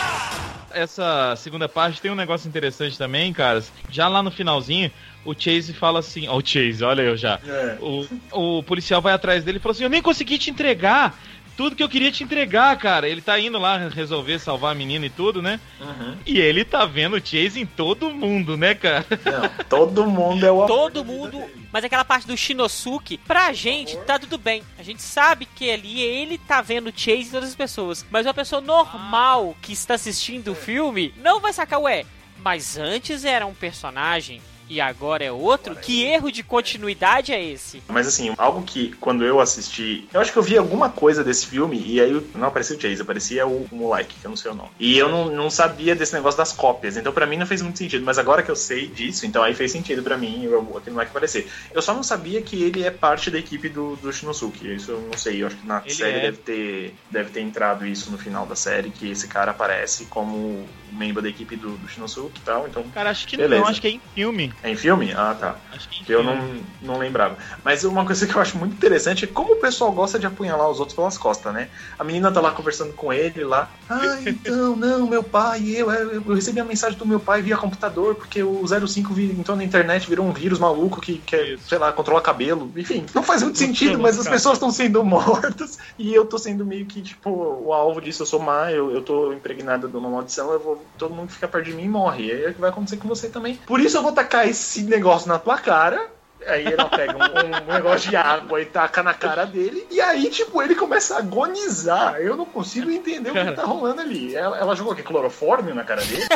[0.44, 3.72] ー essa segunda parte tem um negócio interessante também, caras.
[3.88, 4.90] Já lá no finalzinho,
[5.25, 7.39] o Chase fala assim: Ó, o Chase, olha eu já.
[7.45, 7.77] É.
[7.81, 11.17] O, o policial vai atrás dele e falou assim: Eu nem consegui te entregar.
[11.55, 13.07] Tudo que eu queria te entregar, cara.
[13.07, 15.59] Ele tá indo lá resolver salvar a menina e tudo, né?
[15.79, 16.17] Uhum.
[16.25, 19.05] E ele tá vendo o Chase em todo mundo, né, cara?
[19.23, 21.37] Não, todo mundo é o amor Todo da vida mundo.
[21.37, 21.67] dele.
[21.71, 24.63] Mas aquela parte do Shinosuke, pra gente, tá tudo bem.
[24.79, 28.03] A gente sabe que ali ele tá vendo o Chase e todas as pessoas.
[28.09, 32.03] Mas uma pessoa normal que está assistindo o filme não vai sacar, ué.
[32.39, 35.75] Mas antes era um personagem e agora é outro?
[35.75, 37.81] Que erro de continuidade é esse?
[37.87, 40.07] Mas assim, algo que quando eu assisti.
[40.13, 43.01] Eu acho que eu vi alguma coisa desse filme e aí não aparecia o Chase,
[43.01, 44.69] aparecia o, o moleque, que eu não sei o nome.
[44.79, 46.97] E eu não, não sabia desse negócio das cópias.
[46.97, 48.05] Então pra mim não fez muito sentido.
[48.05, 51.11] Mas agora que eu sei disso, então aí fez sentido pra mim eu, aquele moleque
[51.11, 51.47] aparecer.
[51.73, 54.73] Eu só não sabia que ele é parte da equipe do, do Shinosuke.
[54.73, 55.41] Isso eu não sei.
[55.41, 56.21] Eu acho que na Ele série é.
[56.21, 60.65] deve, ter, deve ter entrado isso no final da série, que esse cara aparece como
[60.91, 62.67] membro da equipe do, do Shinosuke e tal.
[62.67, 62.83] Então.
[62.93, 63.61] Cara, acho que Beleza.
[63.61, 64.52] não, acho que é em filme.
[64.61, 65.11] É em filme?
[65.13, 65.55] Ah, tá.
[65.73, 66.63] Acho que é eu filme.
[66.81, 67.37] não, não lembrava.
[67.63, 70.69] Mas uma coisa que eu acho muito interessante é como o pessoal gosta de apunhalar
[70.69, 71.69] os outros pelas costas, né?
[71.97, 73.69] A menina tá lá conversando com ele lá.
[73.89, 77.57] Ah, então, não, meu pai, eu, eu, eu recebi a mensagem do meu pai via
[77.57, 81.77] computador, porque o 05 vi- entrou na internet, virou um vírus maluco que quer, sei
[81.77, 82.71] lá, controla cabelo.
[82.77, 86.65] Enfim, não faz muito sentido, mas as pessoas estão sendo mortas e eu tô sendo
[86.65, 88.21] meio que, tipo, o alvo disso.
[88.23, 91.47] Eu sou má, eu, eu tô impregnada de uma maldição, eu vou, todo mundo fica
[91.47, 92.27] perto de mim e morre.
[92.27, 93.55] E aí é o que vai acontecer com você também.
[93.65, 96.11] Por isso eu vou tacar esse negócio na tua cara.
[96.45, 99.87] Aí ela pega um, um negócio de água e taca na cara dele.
[99.89, 102.15] E aí, tipo, ele começa a agonizar.
[102.17, 103.55] Eu não consigo entender o que Cara.
[103.55, 104.35] tá rolando ali.
[104.35, 105.03] Ela, ela jogou o quê?
[105.03, 106.25] Clorofórmio na cara dele?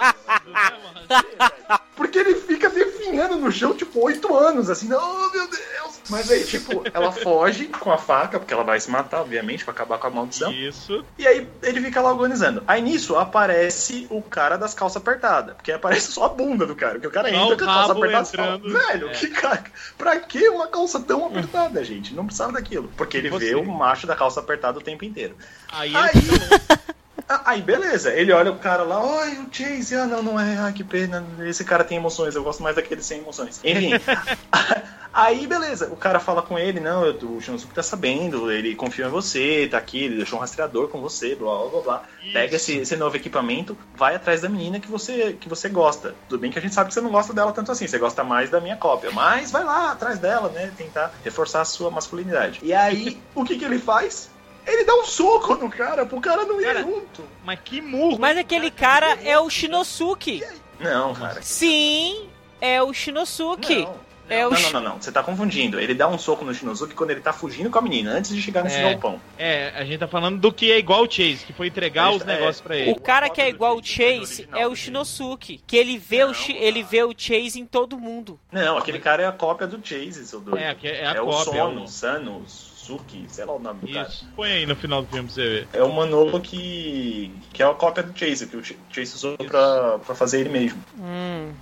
[1.96, 6.00] Porque ele fica definhando no chão, tipo, oito anos, assim, oh meu Deus!
[6.08, 9.72] Mas aí, tipo, ela foge com a faca, porque ela vai se matar, obviamente, pra
[9.72, 10.50] acabar com a maldição.
[10.50, 11.04] Isso.
[11.18, 12.64] E aí ele fica lá agonizando.
[12.66, 15.54] Aí nisso aparece o cara das calças apertadas.
[15.54, 16.94] Porque aparece só a bunda do cara.
[16.94, 18.72] Porque o cara Só entra o com a calça apertada e fala, entrando.
[18.86, 19.12] Velho, É.
[19.12, 19.64] que cara.
[19.96, 22.12] Pra que uma calça tão apertada, gente?
[22.14, 22.90] Não precisava daquilo.
[22.96, 23.50] Porque ele Você.
[23.50, 25.36] vê o macho da calça apertada o tempo inteiro.
[25.70, 26.12] Aí, Aí.
[27.50, 28.12] Ah, Aí, beleza.
[28.12, 31.24] Ele olha o cara lá, oi, o Chase, ah, não, não é, ai, que pena,
[31.40, 33.60] esse cara tem emoções, eu gosto mais daquele sem emoções.
[33.64, 33.90] Enfim,
[35.12, 39.06] Aí, beleza, o cara fala com ele, não, eu- o Shinosuke tá sabendo, ele confia
[39.06, 42.02] em você, tá aqui, ele deixou um rastreador com você, blá blá blá blá.
[42.32, 46.14] Pega esse, esse novo equipamento, vai atrás da menina que você, que você gosta.
[46.28, 48.22] Tudo bem que a gente sabe que você não gosta dela tanto assim, você gosta
[48.22, 49.10] mais da minha cópia.
[49.10, 50.72] Mas vai lá atrás dela, né?
[50.78, 52.60] Tentar reforçar a sua masculinidade.
[52.62, 54.30] E aí, o que, que ele faz?
[54.66, 57.24] Ele dá um soco no cara, pro cara não ir Cara, junto.
[57.44, 58.18] Mas que murro!
[58.18, 60.42] Mas aquele cara é o Shinosuke.
[60.78, 61.40] Não, cara.
[61.42, 62.28] Sim,
[62.60, 63.82] é o Shinosuke.
[63.82, 64.10] Não.
[64.30, 65.02] É o Não, não, não, não.
[65.02, 65.80] Você tá confundindo.
[65.80, 68.40] Ele dá um soco no Shinosuke quando ele tá fugindo com a menina, antes de
[68.40, 68.82] chegar nesse É.
[68.92, 69.20] galpão.
[69.36, 72.22] É, a gente tá falando do que é igual o Chase, que foi entregar os
[72.22, 72.92] É, negócios pra ele.
[72.92, 74.76] O cara que é igual o Chase, é o.
[74.76, 76.52] Shinosuke, que ele vê, o, Não, cara.
[76.52, 78.38] ele vê o Chase em todo mundo.
[78.52, 80.58] Não, aquele cara é a cópia do Chase, seu doido.
[80.62, 82.44] É, é a é o cópia, é Sono, o- Sano,
[82.90, 84.10] Suki, sei lá o nome do cara.
[84.34, 85.68] Põe aí no final do filme pra você ver.
[85.72, 89.36] É o Manolo que, que é a cópia do Chase, que o Ch- Chase usou
[89.36, 90.82] pra, pra fazer ele mesmo.
[90.98, 91.52] Hum,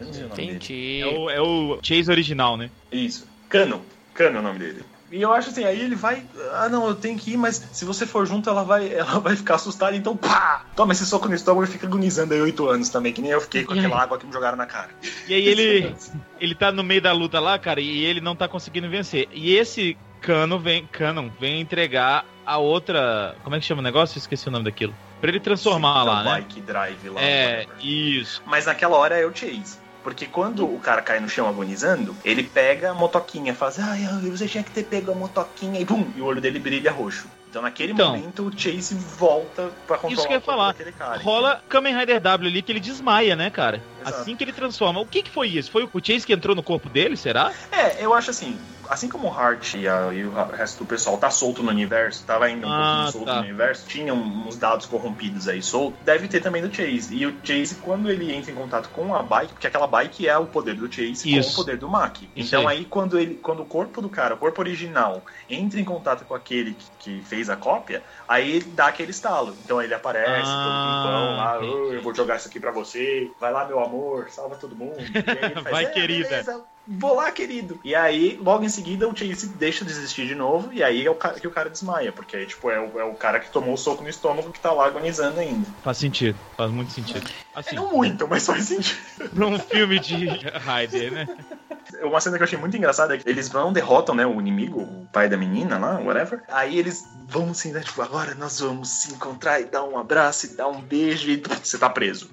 [0.00, 0.52] Eu não sei o nome dele.
[0.54, 1.00] entendi.
[1.02, 2.70] É o, é o Chase original, né?
[2.90, 3.26] Isso.
[3.48, 3.84] Cano.
[4.14, 4.82] Cano é o nome dele.
[5.12, 6.22] E eu acho assim, aí ele vai.
[6.52, 9.34] Ah, não, eu tenho que ir, mas se você for junto, ela vai, ela vai
[9.36, 10.64] ficar assustada, então pá!
[10.76, 13.40] Toma esse soco no estômago e fica agonizando aí oito anos também, que nem eu
[13.40, 14.90] fiquei com aquela água que me jogaram na cara.
[15.26, 15.94] E aí ele,
[16.40, 19.28] ele tá no meio da luta lá, cara, e ele não tá conseguindo vencer.
[19.32, 23.36] E esse Cano vem, Canon vem entregar a outra.
[23.42, 24.16] Como é que chama o negócio?
[24.16, 24.94] Eu esqueci o nome daquilo.
[25.20, 26.30] Pra ele transformar lá, né?
[26.36, 27.20] Bike drive lá.
[27.20, 28.42] É, isso.
[28.46, 29.78] Mas naquela hora é o Chase.
[30.02, 34.30] Porque quando o cara cai no chão agonizando, ele pega a motoquinha, faz, ai, ai,
[34.30, 37.26] você tinha que ter pego a motoquinha e bum, e o olho dele brilha roxo.
[37.50, 38.12] Então naquele Então.
[38.16, 40.68] momento o Chase volta pra controlar Isso que eu ia falar.
[40.68, 41.18] daquele cara.
[41.20, 43.82] Rola Kamen Rider W ali que ele desmaia, né, cara?
[44.00, 44.20] Exato.
[44.22, 45.00] Assim que ele transforma.
[45.00, 45.70] O que que foi isso?
[45.70, 47.52] Foi o Chase que entrou no corpo dele, será?
[47.70, 48.56] É, eu acho assim,
[48.90, 52.24] assim como o Hart e, a- e o resto do pessoal tá solto no universo,
[52.26, 53.34] tava ainda um Ah, pouquinho solto tá.
[53.36, 57.14] no universo, tinha uns dados corrompidos aí solto, deve ter também do Chase.
[57.14, 60.36] E o Chase, quando ele entra em contato com a bike, porque aquela bike é
[60.36, 61.52] o poder do Chase com Isso.
[61.52, 62.18] o poder do Mac.
[62.36, 62.78] Então aí.
[62.78, 66.34] aí, quando ele, quando o corpo do cara, o corpo original, entra em contato com
[66.34, 69.56] aquele que, que fez a cópia, aí ele dá aquele estalo.
[69.64, 71.58] Então ele aparece, Ah, todo pimpão lá.
[71.60, 74.96] "Oh, eu vou jogar isso aqui pra você, vai lá meu amor, salva todo mundo.
[75.62, 76.64] Faz, Vai, "É, querida." beleza,
[76.98, 77.78] Vou lá, querido.
[77.84, 80.72] E aí, logo em seguida, o Chase deixa de existir de novo.
[80.72, 82.10] E aí é o cara que o cara desmaia.
[82.10, 84.58] Porque aí, tipo, é o, é o cara que tomou o soco no estômago que
[84.58, 85.68] tá lá agonizando ainda.
[85.84, 87.26] Faz sentido, faz muito sentido.
[87.26, 89.30] É, Assim, não muito, mas faz sentido.
[89.30, 91.28] pra um filme de Rider, né?
[92.02, 94.80] Uma cena que eu achei muito engraçada é que eles vão, derrotam, né, o inimigo,
[94.80, 96.42] o pai da menina lá, whatever.
[96.48, 100.46] Aí eles vão assim, né, tipo, agora nós vamos se encontrar e dar um abraço
[100.46, 102.30] e dar um beijo e você tá preso.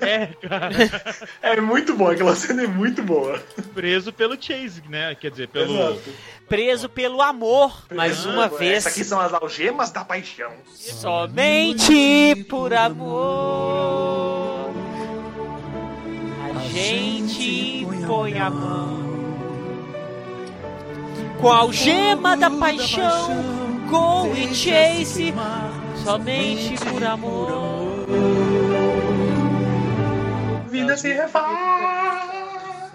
[0.00, 0.70] É, cara.
[1.42, 3.42] É muito bom, aquela cena é muito boa.
[3.74, 5.14] Preso pelo Chase, né?
[5.14, 5.74] Quer dizer, pelo.
[5.74, 6.10] Exato.
[6.48, 8.86] Preso pelo amor, mais Ah, uma Essas vez.
[8.86, 10.52] aqui são as algemas da paixão.
[10.74, 14.70] Somente por amor.
[16.54, 19.04] A gente põe a mão
[21.40, 23.28] com a algema da paixão,
[23.90, 25.34] com o Chase,
[26.02, 28.04] somente por amor.
[30.80, 32.92] Vida se refaz.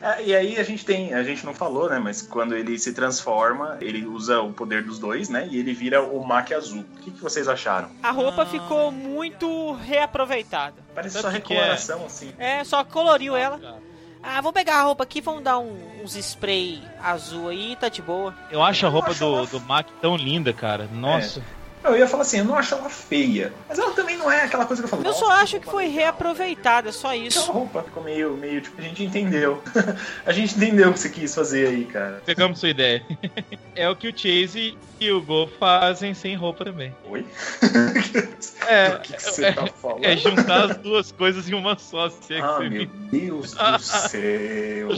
[0.00, 1.98] É, e aí a gente tem, a gente não falou, né?
[1.98, 5.48] Mas quando ele se transforma, ele usa o poder dos dois, né?
[5.50, 6.84] E ele vira o Mac azul.
[6.96, 7.88] O que, que vocês acharam?
[8.02, 10.74] A roupa ficou muito reaproveitada.
[10.94, 11.56] Parece só o que que é?
[11.56, 12.32] recoloração, assim.
[12.38, 13.78] É, só coloriu ela.
[14.22, 18.00] Ah, vamos pegar a roupa aqui, vamos dar um- uns spray azul aí, tá de
[18.02, 18.34] boa.
[18.50, 20.88] Eu acho a roupa do, do Mac tão linda, cara.
[20.92, 21.42] Nossa.
[21.84, 23.52] Eu ia falar assim, eu não acho ela feia.
[23.68, 25.04] Mas ela também não é aquela coisa que eu falo.
[25.04, 27.52] Eu só "Nossa, acho que foi legal." reaproveitada, só Aquela isso.
[27.52, 29.62] roupa ficou meio, meio, tipo, a gente entendeu.
[30.24, 32.22] a gente entendeu o que você quis fazer aí, cara.
[32.24, 33.04] Pegamos sua ideia.
[33.76, 36.94] é o que o Chase e o Go fazem sem roupa também.
[37.08, 37.24] Oi?
[38.66, 40.04] É, o que, que você tá falando?
[40.06, 42.08] é juntar as duas coisas em uma só.
[42.08, 44.88] Se é que Ah, você meu me- Deus do céu.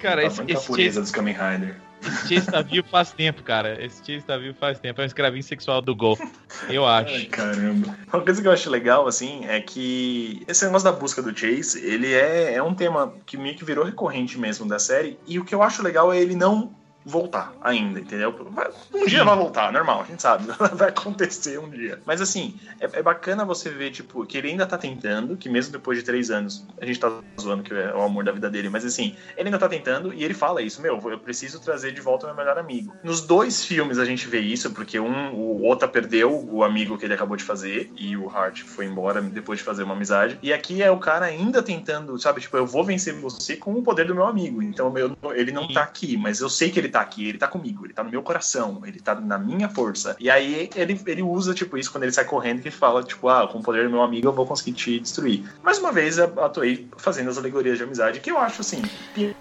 [0.00, 1.76] Cara, esse, esse pureza Chase, dos Kamen Rider.
[2.06, 3.82] Esse Chase tá vivo faz tempo, cara.
[3.84, 5.00] Esse Chase tá vivo faz tempo.
[5.00, 6.18] É um escravinho sexual do Go.
[6.68, 7.28] Eu Ai, acho.
[7.28, 7.96] caramba.
[8.12, 11.84] Uma coisa que eu acho legal, assim, é que esse negócio da busca do Chase,
[11.84, 15.18] ele é, é um tema que meio que virou recorrente mesmo da série.
[15.26, 16.74] E o que eu acho legal é ele não
[17.04, 18.34] voltar ainda, entendeu?
[18.94, 20.46] Um dia vai voltar, normal, a gente sabe.
[20.74, 22.00] Vai acontecer um dia.
[22.04, 25.72] Mas assim, é, é bacana você ver, tipo, que ele ainda tá tentando, que mesmo
[25.72, 28.68] depois de três anos, a gente tá zoando que é o amor da vida dele,
[28.68, 32.00] mas assim, ele ainda tá tentando e ele fala isso, meu, eu preciso trazer de
[32.00, 32.94] volta meu melhor amigo.
[33.02, 37.04] Nos dois filmes a gente vê isso, porque um, o Ota perdeu o amigo que
[37.04, 40.38] ele acabou de fazer e o Hart foi embora depois de fazer uma amizade.
[40.42, 43.82] E aqui é o cara ainda tentando, sabe, tipo, eu vou vencer você com o
[43.82, 44.62] poder do meu amigo.
[44.62, 47.48] Então eu- ele não tá aqui, mas eu sei que ele tá aqui, ele tá
[47.48, 50.16] comigo, ele tá no meu coração, ele tá na minha força.
[50.20, 53.48] E aí ele, ele usa, tipo, isso quando ele sai correndo que fala, tipo, ah,
[53.48, 55.44] com o poder do meu amigo eu vou conseguir te destruir.
[55.62, 58.82] Mais uma vez, eu atuei fazendo as alegorias de amizade, que eu acho assim.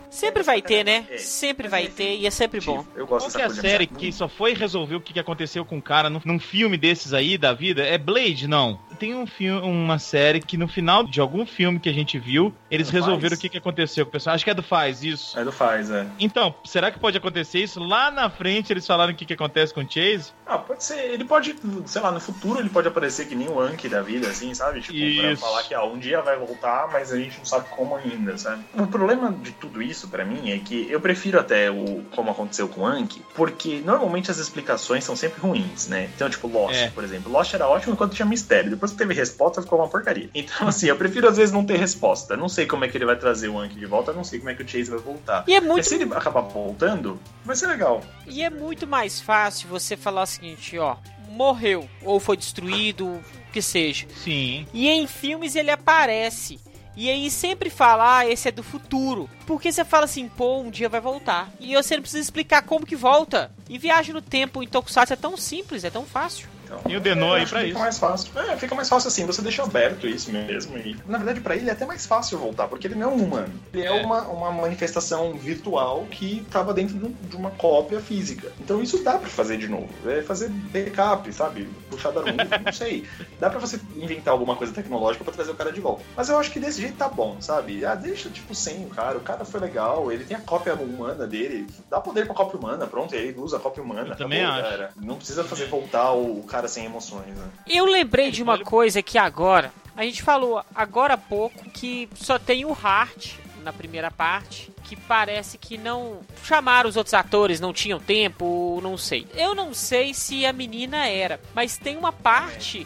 [0.09, 1.05] Sempre vai ter, né?
[1.09, 1.17] É.
[1.17, 2.85] Sempre vai ter e é sempre bom.
[2.95, 5.65] Eu gosto Qual que é a dessa série que só foi resolver o que aconteceu
[5.65, 7.83] com o cara num, num filme desses aí da vida?
[7.83, 8.47] É Blade?
[8.47, 8.79] Não.
[8.99, 12.53] Tem um filme, uma série que no final de algum filme que a gente viu,
[12.69, 13.39] eles Do resolveram Faz?
[13.39, 14.35] o que que aconteceu com o pessoal.
[14.35, 15.37] Acho que é do Faz, isso.
[15.37, 16.05] É do faz, é.
[16.19, 17.79] Então, será que pode acontecer isso?
[17.79, 20.31] Lá na frente eles falaram o que que acontece com o Chase?
[20.45, 20.99] Ah, pode ser.
[21.11, 24.27] Ele pode, sei lá, no futuro ele pode aparecer que nem o Anki da vida,
[24.27, 24.81] assim, sabe?
[24.81, 25.41] Tipo, pra Isso.
[25.41, 28.63] falar que ah, um dia vai voltar, mas a gente não sabe como ainda, sabe?
[28.73, 32.67] O problema de tudo isso, pra mim, é que eu prefiro até o como aconteceu
[32.67, 36.09] com o Anki, porque normalmente as explicações são sempre ruins, né?
[36.15, 36.89] Então, tipo, Lost, É.
[36.89, 37.31] por exemplo.
[37.31, 38.69] Lost era ótimo enquanto tinha mistério.
[38.71, 40.29] Depois que teve resposta, ficou uma porcaria.
[40.33, 42.35] Então, assim, eu prefiro às vezes não ter resposta.
[42.35, 44.49] Não sei como é que ele vai trazer o Anki de volta, não sei como
[44.49, 45.43] é que o Chase vai voltar.
[45.47, 48.01] E é Mas muito, se ele acabar voltando, vai ser legal.
[48.27, 50.97] e é muito mais fácil você falar o seguinte, ó,
[51.29, 54.07] morreu ou foi destruído, o que seja.
[54.23, 54.65] Sim.
[54.73, 56.59] E em filmes ele aparece.
[56.95, 59.29] E aí sempre fala, ah, esse é do futuro.
[59.47, 61.49] Porque você fala assim, pô, um dia vai voltar.
[61.59, 63.49] E você não precisa explicar como que volta.
[63.69, 66.49] E viagem no tempo em Tokusatsu é tão simples, é tão fácil.
[66.71, 67.69] Então, E o Denô aí acho pra isso.
[67.69, 68.31] Fica mais fácil.
[68.39, 70.77] É, fica mais fácil assim, você deixa aberto isso mesmo.
[70.77, 73.23] E, na verdade, pra ele é até mais fácil voltar, porque ele não é um
[73.23, 73.53] humano.
[73.73, 74.01] Ele é, É.
[74.05, 78.51] Uma, uma manifestação virtual que tava dentro de um- uma cópia física.
[78.59, 79.89] Então isso dá pra fazer de novo.
[80.07, 81.67] É fazer backup, sabe?
[81.89, 83.05] Puxar da nuvem, não sei.
[83.39, 86.03] Dá pra você inventar alguma coisa tecnológica pra trazer o cara de volta.
[86.15, 87.85] Mas eu acho que desse jeito tá bom, sabe?
[87.85, 89.17] Ah, deixa, tipo, sem o cara.
[89.17, 91.67] O cara foi legal, ele tem a cópia humana dele.
[91.89, 94.09] Dá poder pra cópia humana, pronto, ele usa a cópia humana.
[94.09, 94.61] Eu também acho.
[94.69, 94.91] Cara.
[95.01, 97.49] Não precisa fazer voltar o o cara sem emoções, né?
[97.67, 99.73] Eu lembrei de uma coisa que agora.
[99.95, 103.33] A gente falou agora há pouco que só tem o Hart
[103.63, 104.71] na primeira parte.
[104.83, 106.19] Que parece que não.
[106.43, 109.25] Chamaram os outros atores, não tinham tempo, não sei.
[109.33, 112.85] Eu não sei se a menina era, mas tem uma parte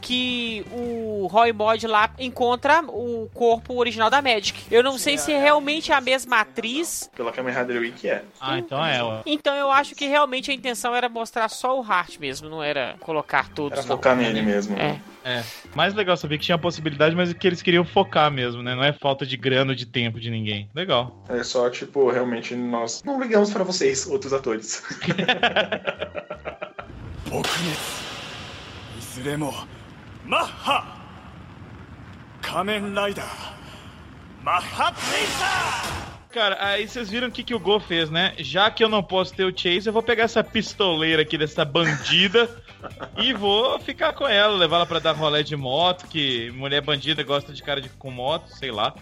[0.00, 4.66] que o Roy Mod lá encontra o corpo original da Magic.
[4.70, 7.10] Eu não sei se é realmente a mesma atriz.
[7.16, 8.22] Pela Kamen Rider Week é.
[8.38, 9.22] Ah, então é, ó.
[9.24, 12.96] Então eu acho que realmente a intenção era mostrar só o Hart mesmo, não era
[13.00, 13.78] colocar todos.
[13.78, 13.96] Era não.
[13.96, 14.76] focar nele mesmo.
[14.76, 15.00] É.
[15.24, 15.42] É.
[15.74, 18.74] Mais legal saber que tinha a possibilidade, mas que eles queriam focar mesmo, né?
[18.74, 20.68] Não é falta de grana ou de tempo de ninguém.
[20.74, 21.16] Legal.
[21.30, 24.82] É só, tipo, realmente nós não ligamos pra vocês, outros atores.
[27.34, 27.48] 撲滅
[28.98, 29.52] いずれも
[30.29, 30.83] マッハ。
[32.39, 33.25] 仮面ライダー。
[34.43, 38.33] マッハプリンサ Cara, aí vocês viram o que, que o Go fez, né?
[38.37, 41.65] Já que eu não posso ter o Chase, eu vou pegar essa pistoleira aqui dessa
[41.65, 42.47] bandida
[43.17, 47.23] e vou ficar com ela, levar ela pra dar rolé de moto, que mulher bandida
[47.23, 48.93] gosta de cara de, com moto, sei lá.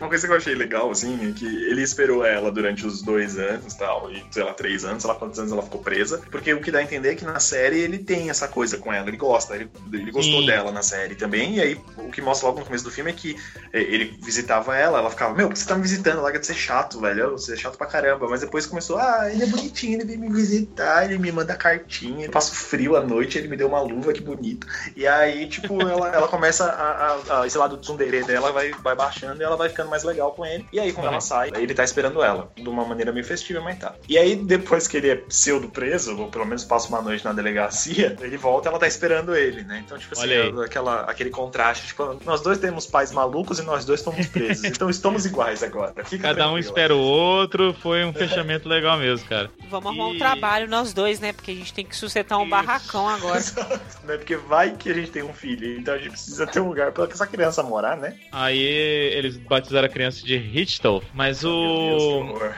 [0.00, 3.38] Uma coisa que eu achei legal, assim, é que ele esperou ela durante os dois
[3.38, 6.20] anos e tal, e sei lá, três anos, sei lá quantos anos ela ficou presa,
[6.30, 8.92] porque o que dá a entender é que na série ele tem essa coisa com
[8.92, 10.46] ela, ele gosta, ele, ele gostou Sim.
[10.46, 13.14] dela na série também, e aí o que mostra logo no começo do filme é
[13.14, 13.36] que
[13.72, 16.23] eh, ele visitava ela, ela ficava, meu, por que você tá me visitando?
[16.24, 19.42] Larga de ser chato, velho, você é chato pra caramba, mas depois começou, ah, ele
[19.42, 23.36] é bonitinho, ele vem me visitar, ele me manda cartinha, eu passo frio à noite,
[23.36, 24.66] ele me deu uma luva, que bonito.
[24.96, 28.70] E aí, tipo, ela, ela começa a, a, a esse lado do tsundere dela vai,
[28.72, 30.66] vai baixando e ela vai ficando mais legal com ele.
[30.72, 33.78] E aí, quando ela sai, ele tá esperando ela, de uma maneira meio festiva, mas
[33.78, 33.94] tá.
[34.08, 37.34] E aí, depois que ele é pseudo preso, ou pelo menos passa uma noite na
[37.34, 39.82] delegacia, ele volta e ela tá esperando ele, né?
[39.84, 40.64] Então, tipo assim, aí.
[40.64, 44.64] aquela, aquele contraste, tipo, nós dois temos pais malucos e nós dois fomos presos.
[44.64, 45.92] então estamos iguais agora.
[46.16, 49.50] Fica Cada um espera o outro, foi um fechamento legal mesmo, cara.
[49.68, 51.32] Vamos arrumar um E- trabalho nós dois, né?
[51.32, 52.50] Porque a gente tem que sustentar um Isso.
[52.50, 53.40] barracão agora.
[54.04, 54.16] né?
[54.16, 56.92] Porque vai que a gente tem um filho, então a gente precisa ter um lugar
[56.92, 58.16] pra essa criança morar, né?
[58.32, 62.18] Aí eles batizaram a criança de Hitchell, mas Meu Deus, que o.
[62.20, 62.54] horror.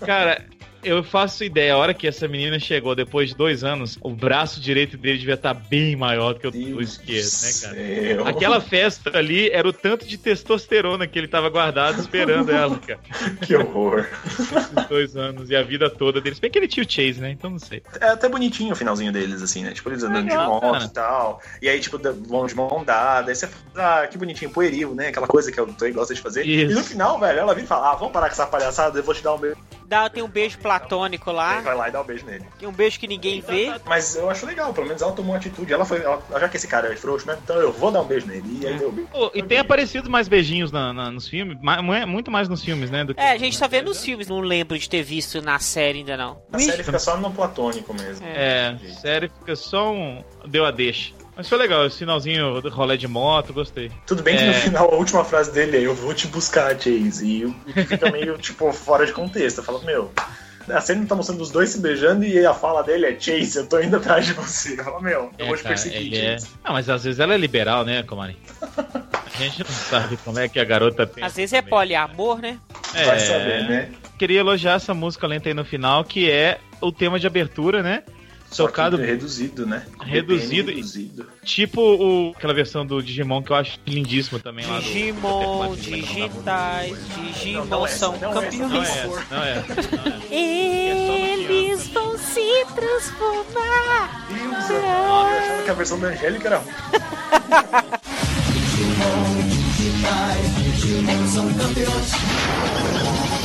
[0.06, 0.44] Cara,
[0.82, 4.60] eu faço ideia, a hora que essa menina chegou depois de dois anos, o braço
[4.60, 7.74] direito dele devia estar bem maior do que o, esquerdo, do né, cara?
[7.74, 8.26] céu.
[8.26, 13.00] Aquela festa ali era o tanto de testosterona que ele tava guardado esperando ela, cara.
[13.44, 14.06] Que horror.
[14.26, 16.38] Esses dois anos e a vida toda deles.
[16.38, 17.30] Bem que ele tinha o Chase, né?
[17.30, 17.82] Então não sei.
[18.00, 19.72] É até bonitinho o finalzinho deles, assim, né?
[19.72, 21.40] Tipo, eles andando Legal, de moto e tal.
[21.60, 23.30] E aí, tipo, vão de mão dada.
[23.30, 25.08] Aí você fala, ah, que bonitinho, pueril, né?
[25.08, 26.44] Aquela coisa que o Toei gosta de fazer.
[26.44, 26.72] Isso.
[26.72, 29.02] E no final, velho, ela vem e fala, ah, vamos parar com essa palhaçada, eu
[29.02, 29.56] vou te dar um beijo.
[29.86, 32.44] Dá, tem um beijo platônico lá, vai lá e dá um beijo nele.
[32.58, 33.72] tem um beijo que ninguém vê.
[33.86, 35.72] Mas eu acho legal, pelo menos ela tomou uma atitude.
[35.72, 38.06] Ela foi, ela- já que esse cara é frouxo mesmo, então eu vou dar um
[38.06, 38.60] beijo nele.
[38.62, 39.08] E aí deu beijo.
[39.10, 41.56] Pô, e tem aparecido mais beijinhos na- na- nos filmes,
[42.06, 43.04] muito mais nos filmes, né?
[43.04, 45.58] Do que- É, a gente só vê nos filmes, não lembro de ter visto na
[45.58, 46.42] série ainda não.
[46.52, 48.26] A série fica só no platônico mesmo.
[48.26, 50.22] É, sério, fica só um.
[50.46, 51.12] Deu a deixa.
[51.34, 53.90] Mas foi legal, esse finalzinho do rolê de moto, gostei.
[54.06, 54.54] Tudo bem que no É.
[54.54, 57.24] final a última frase dele é eu vou te buscar, Chase.
[57.66, 59.58] E fica meio, tipo, fora de contexto.
[59.58, 60.12] Eu falo, meu,
[60.68, 63.56] A cena não tá mostrando os dois se beijando e a fala dele é Chase,
[63.58, 64.76] eu tô indo atrás de você.
[64.76, 66.36] Fala, meu, eu É, vou te cara, perseguir, é...
[66.62, 68.36] Ah, mas às vezes ela é liberal, né, Comari?
[69.34, 71.26] A gente não sabe como é que a garota pensa.
[71.26, 72.58] Às vezes é poliamor, né?
[72.94, 73.90] É, Vai saber, né?
[74.18, 78.02] Queria elogiar essa música lenta aí no final, que é o tema de abertura, né?
[78.52, 79.84] Só que Tocado reduzido, né?
[80.00, 81.26] Reduzido e- reduzido.
[81.44, 84.78] tipo o, aquela versão do Digimon que eu acho lindíssimo também lá.
[84.78, 88.88] Digimon, do- digitais, Digimon Não, não é são é essa, Não campeões.
[88.88, 89.96] é essa, não é essa.
[89.96, 90.36] Não é.
[90.36, 94.26] Eles vão se transformar.
[94.28, 96.72] Deus, eu achava que a versão da Angélica era ruim.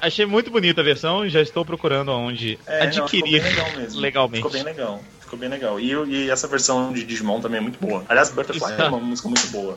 [0.00, 3.76] Achei muito bonita a versão, já estou procurando aonde É, não, adquirir ficou bem legal
[3.80, 4.00] mesmo.
[4.00, 4.36] legalmente.
[4.36, 5.00] Ficou bem legal.
[5.20, 5.80] Ficou bem legal.
[5.80, 8.04] E, e essa versão de Digimon também é muito boa.
[8.08, 8.80] Aliás, Butterfly Isso.
[8.82, 9.76] é uma música muito boa.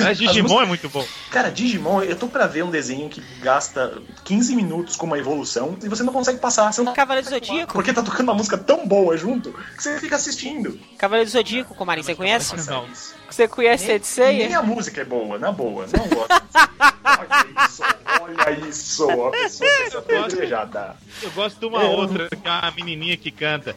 [0.00, 1.04] Mas Digimon músicas- é muito bom.
[1.30, 5.76] Cara, Digimon, eu tô pra ver um desenho que gasta 15 minutos com uma evolução
[5.84, 6.72] e você não consegue passar.
[6.72, 6.94] Você não...
[6.94, 7.74] Cavaleiro do Zodíaco.
[7.74, 10.80] Porque tá tocando uma música tão boa junto que você fica assistindo.
[10.96, 12.56] Cavaleiro do Zodíaco, Comarim, você conhece?
[12.70, 12.86] Não.
[13.28, 14.58] Você conhece Nem Senseiya?
[14.58, 15.84] a música é boa, na boa.
[15.94, 16.28] Não gosto.
[18.20, 19.64] olha isso, olha isso.
[19.64, 20.96] A pessoa ser apedrejada.
[21.22, 23.74] Eu gosto de uma Eu- outra, que é a menininha que canta.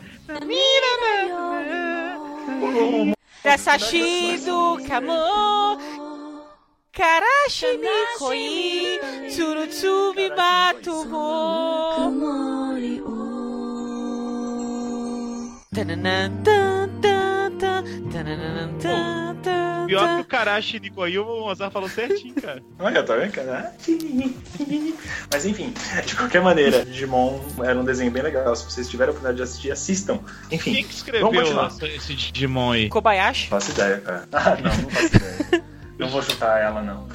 [3.43, 5.77] Dasashi do Kamo
[6.93, 12.11] Karashi ni koi Tsurutsubi batu mo
[19.87, 22.63] Pior que o Karashi Nikoyuma, o Mozart falou certinho, cara.
[22.79, 23.75] Olha, tá vendo, cara?
[25.31, 25.73] Mas enfim,
[26.05, 28.55] de qualquer maneira, Digimon era um desenho bem legal.
[28.55, 30.19] Se vocês tiverem a oportunidade de assistir, assistam.
[30.51, 30.75] Enfim.
[30.75, 32.89] Quem que escreveu essa, esse Digimon aí?
[32.89, 33.51] Kobayashi?
[33.51, 34.27] Não faço ideia, cara.
[34.31, 35.63] Ah, não, não faço ideia.
[35.99, 37.07] não vou chutar ela, não.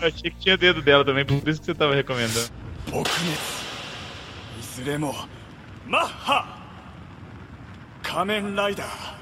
[0.00, 2.48] Eu achei que tinha dedo dela também, por isso que você tava recomendando.
[5.86, 6.46] Maha!
[8.02, 9.15] Kamen Rider!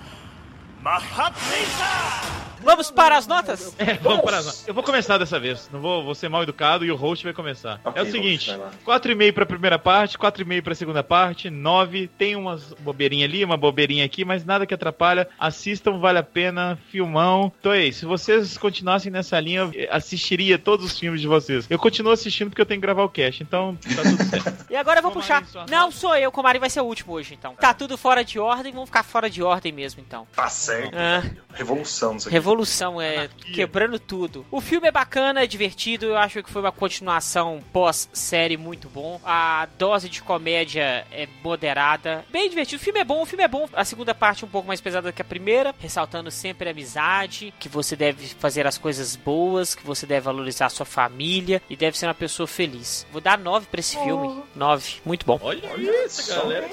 [2.63, 3.75] Vamos para as notas?
[3.85, 5.69] É, vamos para as- Eu vou começar dessa vez.
[5.73, 7.79] Não vou, vou ser mal educado e o host vai começar.
[7.85, 8.71] Ok, é o seguinte: vai lá.
[8.87, 12.09] 4,5 pra primeira parte, 4,5 pra segunda parte, 9.
[12.17, 15.29] Tem umas bobeirinhas ali, uma bobeirinha aqui, mas nada que atrapalha.
[15.39, 16.79] Assistam, vale a pena.
[16.91, 17.53] Filmão.
[17.61, 18.01] Então é isso.
[18.01, 21.67] Se vocês continuassem nessa linha, eu assistiria todos os filmes de vocês.
[21.69, 24.65] Eu continuo assistindo porque eu tenho que gravar o cast, então tá tudo certo.
[24.75, 25.67] E agora eu vou Comarim, puxar.
[25.71, 25.93] Não, nota?
[25.97, 27.55] sou eu, Comarim vai ser o último hoje, então.
[27.55, 30.27] Tá tudo fora de ordem, vamos ficar fora de ordem mesmo, então.
[30.35, 30.74] Tá certo.
[30.93, 31.23] Ah.
[31.55, 32.35] Revolução isso aqui.
[32.35, 34.45] Revolução, é quebrando tudo.
[34.51, 39.21] O filme é bacana, é divertido, eu acho que foi uma continuação pós-série muito bom.
[39.25, 42.81] A dose de comédia é moderada, bem divertido.
[42.81, 43.69] O filme é bom, o filme é bom.
[43.73, 47.55] A segunda parte é um pouco mais pesada que a primeira, ressaltando sempre a amizade,
[47.59, 51.77] que você deve fazer as coisas boas, que você deve valorizar a sua família e
[51.77, 53.07] deve ser uma pessoa feliz.
[53.13, 54.43] Vou dar nove pra esse filme.
[54.55, 55.39] Nove, muito bom.
[55.43, 56.69] Olha, Olha isso, galera.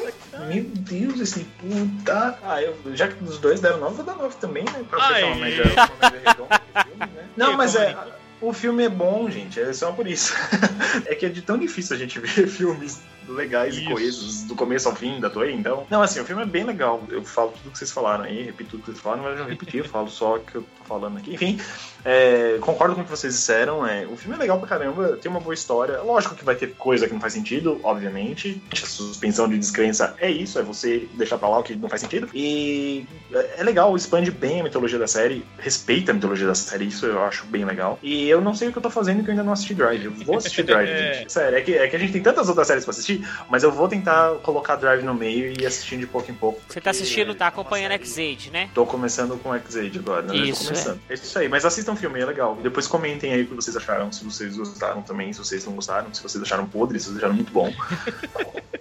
[0.47, 2.37] Meu Deus, esse puta.
[2.43, 4.85] Ah, eu, já que os dois deram 9, vou dar 9 também, né?
[4.89, 7.29] Pra fechar uma média, uma média redonda do filme, né?
[7.37, 8.21] Não, E mas como é.
[8.41, 10.33] O filme é bom, gente, é só por isso.
[11.05, 13.91] é que é de tão difícil a gente ver filmes legais e Isso.
[13.91, 15.85] coesos do começo ao fim da Toei, então.
[15.91, 17.03] Não, assim, o filme é bem legal.
[17.09, 19.49] Eu falo tudo que vocês falaram aí, repito tudo que vocês falaram, mas eu não
[19.49, 21.33] repeti, eu falo só o que eu falando aqui.
[21.33, 21.57] Enfim,
[22.03, 23.87] é, concordo com o que vocês disseram.
[23.87, 26.01] É, o filme é legal pra caramba, tem uma boa história.
[26.01, 28.61] Lógico que vai ter coisa que não faz sentido, obviamente.
[28.71, 32.01] A suspensão de descrença é isso, é você deixar pra lá o que não faz
[32.01, 32.27] sentido.
[32.33, 36.85] E é é legal, expande bem a mitologia da série, respeita a mitologia da série,
[36.85, 37.99] isso eu acho bem legal.
[38.01, 40.05] E eu não sei o que eu tô fazendo que eu ainda não assisti Drive.
[40.05, 41.13] Eu vou assistir Drive, É.
[41.13, 41.31] gente.
[41.31, 43.71] Sério, é que, é que a gente tem tantas outras séries pra assistir, mas eu
[43.71, 46.59] vou tentar colocar Drive no meio e ir assistindo de pouco em pouco.
[46.67, 48.69] Você tá assistindo, tá acompanhando X-Age, né?
[48.73, 50.35] Tô começando com X-Age agora, né?
[50.35, 50.73] Isso,
[51.09, 51.13] É.
[51.13, 52.57] isso aí, mas assistam o filme, é legal.
[52.61, 56.13] Depois comentem aí o que vocês acharam, se vocês gostaram também, se vocês não gostaram,
[56.13, 57.71] se vocês acharam podre, se vocês acharam muito bom.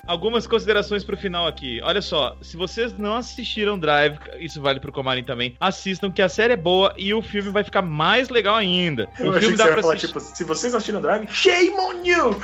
[0.06, 1.80] Algumas considerações pro final aqui.
[1.84, 6.28] Olha só, se vocês não assistiram Drive, isso vale pro Comarin também, assistam que a
[6.28, 9.08] série é boa e o filme vai ficar mais legal ainda.
[9.20, 10.08] Eu o achei filme que dá pra falar, assistir.
[10.08, 12.42] tipo, se vocês assistiram Drive, shame on you!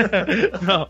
[0.66, 0.88] Não,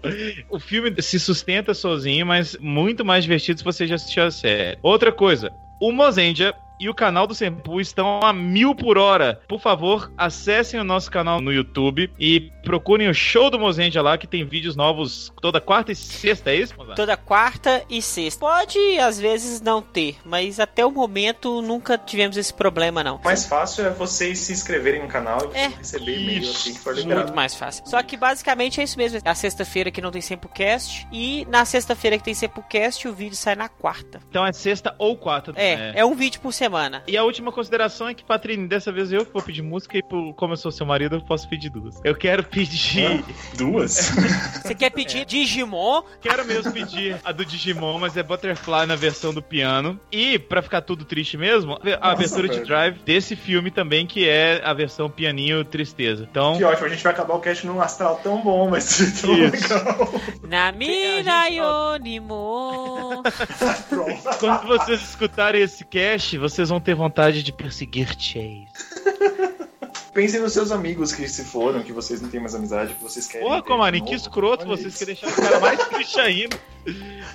[0.49, 4.79] o filme se sustenta sozinho, mas muito mais divertido se você já assistiu a série.
[4.83, 9.41] Outra coisa, o Mozendia e o canal do Senpu estão a mil por hora.
[9.47, 14.17] Por favor, acessem o nosso canal no YouTube e procurem o show do Mozendia lá,
[14.17, 16.97] que tem vídeos novos toda quarta e sexta, é isso, Mozart?
[16.97, 18.41] Toda quarta e sexta.
[18.41, 23.17] Pode, às vezes, não ter, mas até o momento nunca tivemos esse problema, não.
[23.17, 25.69] O mais fácil é vocês se inscreverem no canal e É.
[25.69, 27.35] receber e-mail assim que for Muito liberado.
[27.35, 27.85] mais fácil.
[27.87, 29.19] Só que basicamente é isso mesmo.
[29.23, 31.07] É a sexta-feira que não tem Sempocast.
[31.13, 34.21] E na sexta-feira que tem Sempocast, o vídeo sai na quarta.
[34.31, 35.53] Então é sexta ou quarta.
[35.57, 36.70] É, é, um vídeo por semana.
[36.71, 37.03] Semana.
[37.07, 40.03] E a última consideração é que, Patrícia, dessa vez eu que vou pedir música e
[40.03, 42.01] por- como eu sou seu marido, eu posso pedir duas.
[42.05, 43.25] Eu quero pedir.
[43.57, 44.13] Duas?
[44.63, 46.03] Você quer pedir Digimon?
[46.21, 49.99] Quero mesmo pedir a do Digimon, mas é Butterfly na versão do piano.
[50.13, 52.67] E, pra ficar tudo triste mesmo, a abertura de velho.
[52.67, 56.27] Drive desse filme também, que é a versão pianinho tristeza.
[56.31, 59.35] Então, Que ótimo, a gente vai acabar o cast num astral tão bom, ser tão
[59.35, 59.53] Isso.
[59.75, 60.15] legal.
[60.49, 63.23] Namina gente- Yonimo.
[64.39, 68.67] Quando vocês escutarem esse cast, vocês vão ter vontade de perseguir Chase.
[70.13, 73.29] Pensem nos seus amigos que se foram, que vocês não têm mais amizade, que vocês
[73.29, 73.49] querem.
[73.49, 74.99] Ter Comarim, que escroto Olha vocês isso.
[74.99, 76.59] que deixaram o cara mais triste ainda.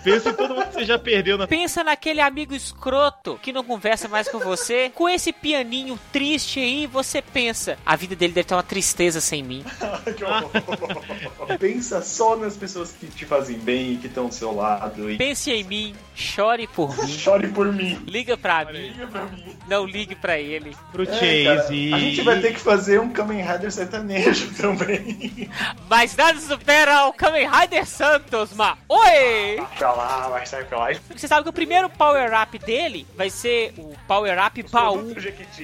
[0.03, 3.63] Pensa em todo mundo que você já perdeu na Pensa naquele amigo escroto que não
[3.63, 4.91] conversa mais com você.
[4.93, 9.43] Com esse pianinho triste aí, você pensa: a vida dele deve estar uma tristeza sem
[9.43, 9.63] mim.
[11.59, 15.09] Pensa só nas pessoas que te fazem bem e que estão do seu lado.
[15.09, 17.07] E Pense em mim, chore por mim.
[17.17, 17.99] chore por mim.
[18.07, 19.55] Liga pra mim, Liga pra mim.
[19.67, 20.75] não ligue pra ele.
[20.91, 21.05] pro É,
[21.43, 21.93] cara, Chase.
[21.93, 25.49] a gente vai ter que fazer um Kamen Rider sertanejo também.
[25.89, 28.77] Mas nada supera o Kamen Rider Santos, ma.
[28.89, 29.34] Oi!
[29.77, 30.87] Pra lá, vai sair pra lá.
[31.15, 35.15] Você sabe que o primeiro power up dele vai ser o power up baú.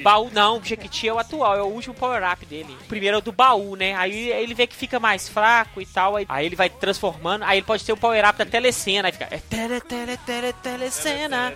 [0.03, 2.75] Baú não, o Jequiti é o atual, é o último power up dele.
[2.81, 3.95] O primeiro é o do baú, né?
[3.95, 7.57] Aí ele vê que fica mais fraco e tal, aí, aí ele vai transformando, aí
[7.59, 11.53] ele pode ter o power up da telecena, aí fica é tele, tele, tele, telecena.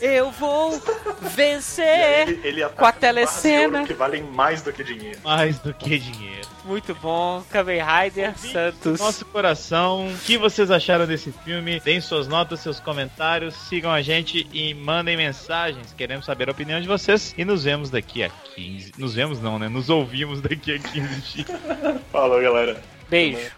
[0.00, 0.80] Eu vou
[1.20, 2.28] vencer.
[2.28, 3.86] ele, ele com a telecena.
[3.86, 5.18] Que valem mais do que dinheiro.
[5.24, 6.57] Mais do que dinheiro.
[6.68, 9.00] Muito bom, Kamen Rider Santos.
[9.00, 10.06] Nosso coração.
[10.06, 11.80] O que vocês acharam desse filme?
[11.80, 15.94] Deem suas notas, seus comentários, sigam a gente e mandem mensagens.
[15.94, 17.34] Queremos saber a opinião de vocês.
[17.38, 18.92] E nos vemos daqui a 15.
[18.98, 19.66] Nos vemos não, né?
[19.66, 21.58] Nos ouvimos daqui a 15 dias.
[22.12, 22.78] Falou, galera.
[23.08, 23.50] Beijo.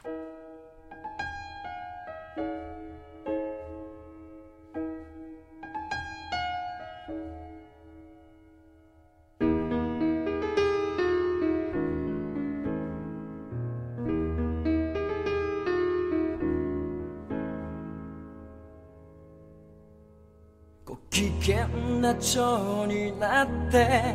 [22.87, 24.15] になって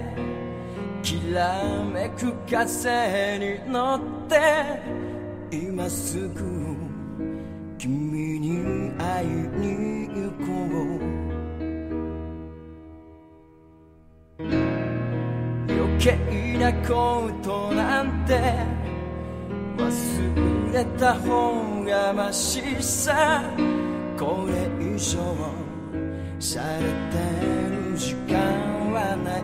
[1.01, 3.99] きらめく風に乗っ
[4.29, 4.79] て
[5.51, 6.75] 今すぐ
[7.79, 10.45] 君に会いに行こ
[10.99, 11.05] う。
[15.67, 18.39] 余計なことなんて
[19.77, 23.43] 忘れた方がましさ。
[24.17, 25.19] これ以上
[26.39, 26.85] されて
[27.69, 28.35] る時間
[28.91, 29.43] はない。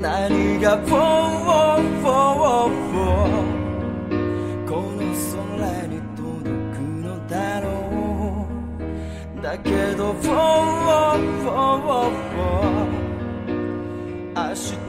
[0.00, 4.18] 何が「ウォーウォーウォーウォー
[4.66, 7.66] この空に届くのだろ
[9.38, 9.40] う。
[9.40, 12.82] だけど「ウォーウォーウォーウォー
[14.34, 14.40] 明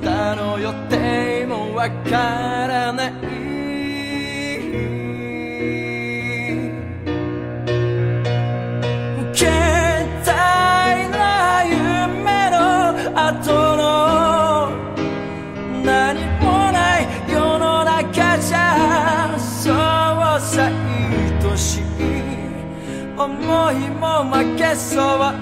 [0.01, 2.11] 日の予定もわか
[2.67, 3.42] らない。
[24.33, 25.32] I guess so.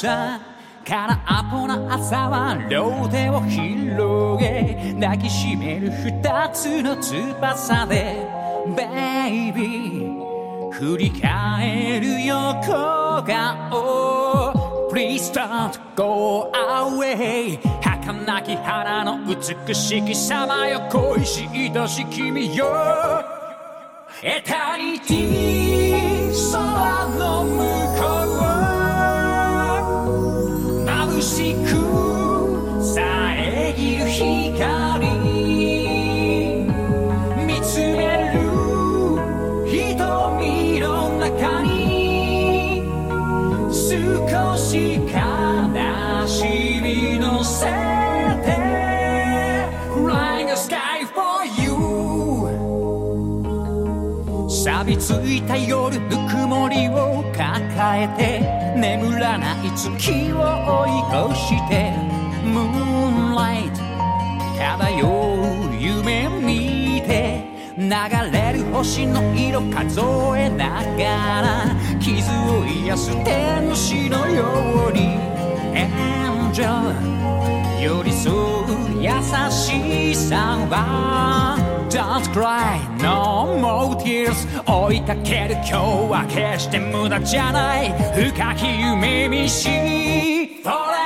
[0.00, 0.40] さ
[0.86, 1.18] 空っ
[1.50, 8.24] ぽな朝は両手を広げ抱きしめる二つの翼で
[8.76, 12.72] ベイビー振り返る横
[13.26, 14.52] 顔。
[14.92, 22.66] Please don't go away 儚き花の美しき様よ恋しいとし君よ。
[24.22, 27.87] エタニティ空の向
[55.08, 58.40] ついた夜ぬくもりを抱えて
[58.78, 60.36] 眠らない月を
[60.82, 61.00] 追い
[61.30, 61.94] 越して
[62.44, 63.72] Moonlight
[64.58, 65.08] 漂
[65.70, 67.42] う夢見て
[67.78, 67.88] 流
[68.30, 70.02] れる星の色数
[70.36, 74.44] えながら傷を癒す天使のよ
[74.90, 75.16] うに
[75.72, 77.47] Angel
[77.80, 79.10] 寄り添う優
[79.50, 81.56] しさは。
[81.88, 84.46] Don't cry, no more tears.
[84.66, 87.92] 追いかける今日は決して無駄じゃない。
[88.32, 89.68] 深き夢見し。
[90.62, 90.97] Forever